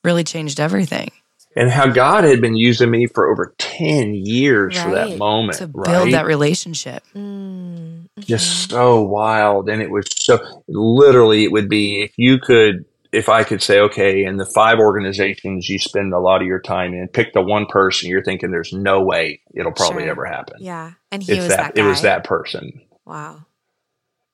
really 0.03 0.23
changed 0.23 0.59
everything. 0.59 1.11
And 1.55 1.69
how 1.69 1.87
God 1.87 2.23
had 2.23 2.41
been 2.41 2.55
using 2.55 2.89
me 2.89 3.05
for 3.07 3.31
over 3.31 3.53
10 3.59 4.13
years 4.15 4.81
for 4.81 4.91
that 4.91 5.17
moment. 5.17 5.59
to 5.59 5.67
build 5.67 5.87
right? 5.87 6.11
that 6.11 6.25
relationship. 6.25 7.03
Mm. 7.15 8.07
just 8.19 8.69
so 8.69 9.01
wild 9.01 9.69
and 9.69 9.81
it 9.81 9.89
was 9.91 10.05
so 10.15 10.37
literally 10.67 11.43
it 11.43 11.51
would 11.51 11.67
be 11.69 12.01
if 12.03 12.13
you 12.17 12.37
could 12.39 12.85
if 13.11 13.27
i 13.27 13.43
could 13.43 13.61
say 13.61 13.79
okay 13.79 14.23
in 14.23 14.37
the 14.37 14.45
five 14.45 14.77
organizations 14.79 15.67
you 15.67 15.77
spend 15.79 16.13
a 16.13 16.19
lot 16.19 16.39
of 16.41 16.47
your 16.47 16.59
time 16.59 16.93
in 16.93 17.07
pick 17.07 17.33
the 17.33 17.41
one 17.41 17.65
person 17.65 18.09
you're 18.09 18.23
thinking 18.23 18.51
there's 18.51 18.71
no 18.71 19.01
way 19.03 19.41
it'll 19.55 19.71
probably 19.71 20.03
Sure. 20.03 20.11
ever 20.11 20.25
happen 20.25 20.55
Yeah. 20.59 20.91
And 21.11 21.21
he 21.23 21.33
it's 21.33 21.39
was 21.41 21.49
that, 21.49 21.57
that, 21.57 21.75
guy. 21.75 21.83
it 21.83 21.87
was 21.87 22.01
that 22.03 22.23
person 22.23 22.81
Wow. 23.05 23.45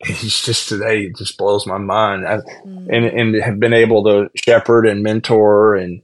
it's 0.02 0.46
just 0.46 0.70
today 0.70 1.04
it 1.04 1.16
just 1.18 1.38
blows 1.38 1.66
my 1.66 1.78
mind 1.78 2.28
I, 2.28 2.38
Mm. 2.66 2.88
and 2.92 3.06
and 3.06 3.44
have 3.44 3.60
been 3.60 3.74
able 3.74 4.04
to 4.06 4.30
shepherd 4.36 4.86
and 4.88 5.02
mentor 5.04 5.76
and 5.76 6.02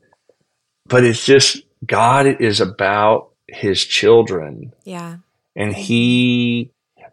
but 0.87 1.03
it's 1.03 1.25
just 1.25 1.61
god 1.85 2.25
is 2.41 2.59
about 2.61 3.29
his 3.47 3.83
children 3.83 4.73
yeah. 4.83 5.17
and 5.55 5.73
he 5.75 6.71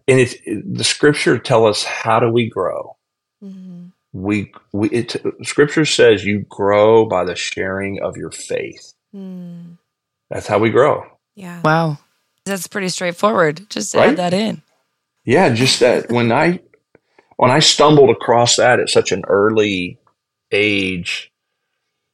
and 0.09 0.19
it's 0.21 0.35
the 0.65 0.85
scripture 0.85 1.39
tell 1.39 1.67
us 1.67 1.85
how 1.85 2.19
do 2.21 2.31
we 2.31 2.49
grow 2.49 2.97
hmm 3.41 3.87
we 4.15 4.53
we 4.73 4.89
it 4.91 5.17
scripture 5.43 5.85
says 5.87 6.25
you 6.25 6.45
grow 6.51 7.07
by 7.07 7.25
the 7.25 7.35
sharing 7.35 8.01
of 8.03 8.17
your 8.17 8.31
faith 8.31 8.93
Mm. 9.15 9.77
that's 10.31 10.47
how 10.47 10.59
we 10.59 10.71
grow 10.71 11.05
Yeah. 11.35 11.61
Wow. 11.63 11.99
That's 12.47 12.67
pretty 12.67 12.89
straightforward. 12.89 13.69
Just 13.69 13.95
Right? 13.95 14.09
add 14.11 14.17
that 14.17 14.33
in. 14.35 14.63
yeah 15.27 15.51
just 15.51 15.81
that 15.81 16.11
when 16.11 16.33
i 16.33 16.61
when 17.37 17.51
i 17.51 17.59
stumbled 17.59 18.09
across 18.11 18.57
that 18.57 18.81
at 18.81 18.89
such 18.89 19.13
an 19.13 19.23
early 19.29 19.99
age 20.51 21.31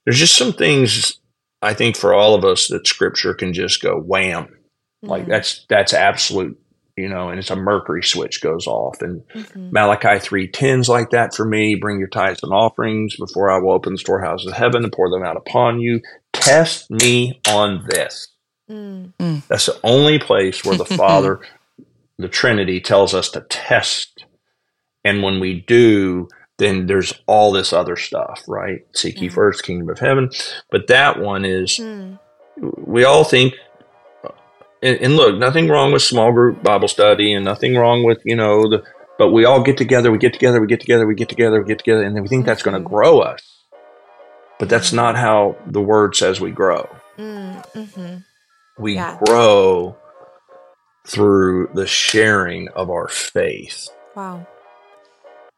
there's 0.05 0.19
just 0.19 0.37
some 0.37 0.53
things 0.53 1.18
i 1.63 1.73
think 1.75 1.97
for 1.97 2.13
all 2.15 2.35
of 2.35 2.45
us 2.45 2.69
that 2.69 2.87
scripture 2.87 3.35
can 3.35 3.53
just 3.53 3.81
go 3.83 3.99
wham 4.01 4.49
like 5.03 5.25
Mhm. 5.25 5.29
that's 5.29 5.65
that's 5.69 5.93
absolute 5.95 6.59
you 6.97 7.09
know 7.09 7.29
and 7.29 7.39
it's 7.39 7.51
a 7.51 7.57
mercury 7.57 8.03
switch 8.03 8.41
goes 8.43 8.67
off 8.67 9.01
and 9.03 9.23
Mhm. 9.35 9.71
Malachi 9.73 10.19
3.10's 10.19 10.89
like 10.89 11.11
that 11.11 11.35
for 11.35 11.45
me. 11.45 11.77
Bring 11.77 11.99
your 12.01 12.09
tithes 12.09 12.43
and 12.43 12.53
offerings 12.53 13.15
before 13.17 13.51
I 13.51 13.59
will 13.59 13.71
open 13.73 13.93
the 13.93 13.99
storehouses 13.99 14.49
of 14.49 14.55
heaven 14.55 14.83
and 14.83 14.93
pour 14.93 15.09
them 15.11 15.23
out 15.23 15.37
upon 15.37 15.79
you. 15.79 16.01
Test 16.33 16.91
me 16.91 17.41
on 17.49 17.85
this. 17.89 18.29
Mm. 18.69 19.13
That's 19.49 19.67
the 19.67 19.79
only 19.85 20.19
place 20.19 20.65
where 20.65 20.77
the 20.77 20.85
Father, 21.03 21.41
the 22.19 22.29
Trinity, 22.29 22.81
tells 22.81 23.15
us 23.15 23.31
to 23.31 23.43
test. 23.43 24.25
And 25.05 25.23
when 25.23 25.39
we 25.39 25.61
do, 25.61 26.29
then 26.59 26.87
there's 26.87 27.13
all 27.27 27.53
this 27.53 27.73
other 27.73 27.97
stuff, 27.97 28.43
right? 28.49 28.81
Seek 28.95 29.21
ye 29.21 29.29
first 29.29 29.63
kingdom 29.63 29.89
of 29.91 29.99
heaven. 30.01 30.31
But 30.71 30.89
that 30.89 31.19
one 31.21 31.45
is 31.45 31.79
Mm. 31.79 32.19
we 32.61 33.05
all 33.05 33.25
think 33.25 33.55
and, 34.83 34.97
and 35.01 35.17
look 35.17 35.37
nothing 35.39 35.69
wrong 35.69 35.93
with 35.93 36.03
small 36.03 36.33
group 36.33 36.63
bible 36.63 36.89
study 36.89 37.33
and 37.33 37.45
nothing 37.45 37.77
wrong 37.77 38.03
with 38.05 38.19
you 38.25 38.35
know 38.37 38.69
the 38.69 38.83
but 39.19 39.31
we 39.33 39.45
all 39.45 39.63
get 39.63 39.77
together 39.77 40.11
we 40.11 40.19
get 40.19 40.33
together 40.33 40.61
we 40.61 40.67
get 40.67 40.81
together 40.81 41.07
we 41.07 41.15
get 41.15 41.29
together 41.29 41.61
we 41.61 41.67
get 41.69 41.79
together 41.79 42.03
and 42.03 42.15
then 42.17 42.23
we 42.23 42.29
think 42.29 42.45
that's 42.47 42.63
going 42.63 42.81
to 42.81 42.89
grow 42.89 43.21
us 43.21 43.65
but 44.59 44.69
that's 44.69 44.93
not 44.93 45.15
how 45.17 45.57
the 45.67 45.81
word 45.81 46.17
says 46.17 46.41
we 46.41 46.51
grow 46.51 46.89
Mm. 47.17 47.65
Mhm. 47.75 48.25
we 48.79 48.95
Yeah. 48.95 49.19
grow 49.25 49.97
through 51.07 51.71
the 51.75 51.87
sharing 51.87 52.69
of 52.71 52.91
our 52.91 53.09
faith 53.09 53.89
Wow. 54.17 54.47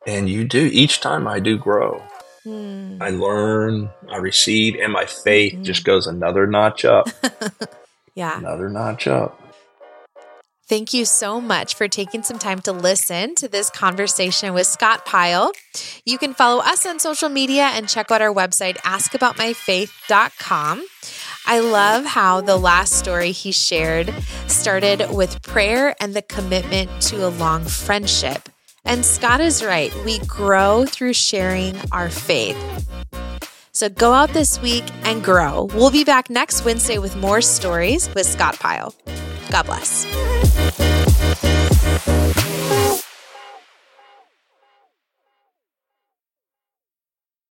And 0.07 0.29
you 0.31 0.45
do 0.45 0.69
each 0.73 1.01
time 1.01 1.27
i 1.29 1.39
do 1.41 1.57
grow 1.59 2.03
Mm. 2.47 3.03
i 3.03 3.11
learn 3.11 3.91
i 4.11 4.17
receive 4.17 4.75
and 4.81 4.93
my 4.95 5.05
faith 5.05 5.53
Mhm. 5.55 5.63
just 5.65 5.85
goes 5.85 6.07
another 6.07 6.47
notch 6.47 6.87
up 6.87 7.07
Yeah. 8.15 8.39
another 8.39 8.69
notch 8.71 9.07
up 9.07 9.37
Thank 10.69 10.95
you 10.95 11.05
so 11.05 11.41
much 11.41 11.75
for 11.75 11.89
taking 11.89 12.23
some 12.23 12.39
time 12.39 12.61
to 12.61 12.71
listen 12.71 13.35
to 13.35 13.49
this 13.49 13.71
conversation 13.71 14.55
with 14.55 14.69
Scott 14.69 15.05
Pyle. 15.05 15.51
You 16.07 16.17
can 16.17 16.33
follow 16.33 16.63
us 16.63 16.87
on 16.87 17.01
social 17.01 17.29
media 17.29 17.65
and 17.75 17.89
check 17.89 18.13
out 18.13 18.23
our 18.23 18.33
website, 18.33 18.77
askaboutmyfaith.com. 18.87 20.85
I 21.47 21.59
love 21.59 22.05
how 22.05 22.41
the 22.41 22.57
last 22.57 22.93
story 22.95 23.33
he 23.33 23.51
shared 23.51 24.15
started 24.47 25.11
with 25.11 25.43
prayer 25.43 25.97
and 26.01 26.15
the 26.15 26.23
commitment 26.23 26.89
to 27.03 27.27
a 27.27 27.31
long 27.35 27.65
friendship. 27.65 28.49
And 28.85 29.05
Scott 29.05 29.41
is 29.41 29.65
right. 29.65 29.93
We 30.05 30.19
grow 30.21 30.85
through 30.87 31.13
sharing 31.13 31.77
our 31.93 32.09
faith. 32.09 32.57
So 33.73 33.89
go 33.89 34.13
out 34.13 34.31
this 34.31 34.61
week 34.61 34.85
and 35.05 35.23
grow. 35.23 35.65
We'll 35.75 35.91
be 35.91 36.05
back 36.05 36.29
next 36.29 36.65
Wednesday 36.65 36.99
with 36.99 37.17
more 37.17 37.41
stories 37.41 38.13
with 38.15 38.27
Scott 38.27 38.59
Pyle. 38.59 38.95
God 39.51 39.67
bless. 39.67 40.07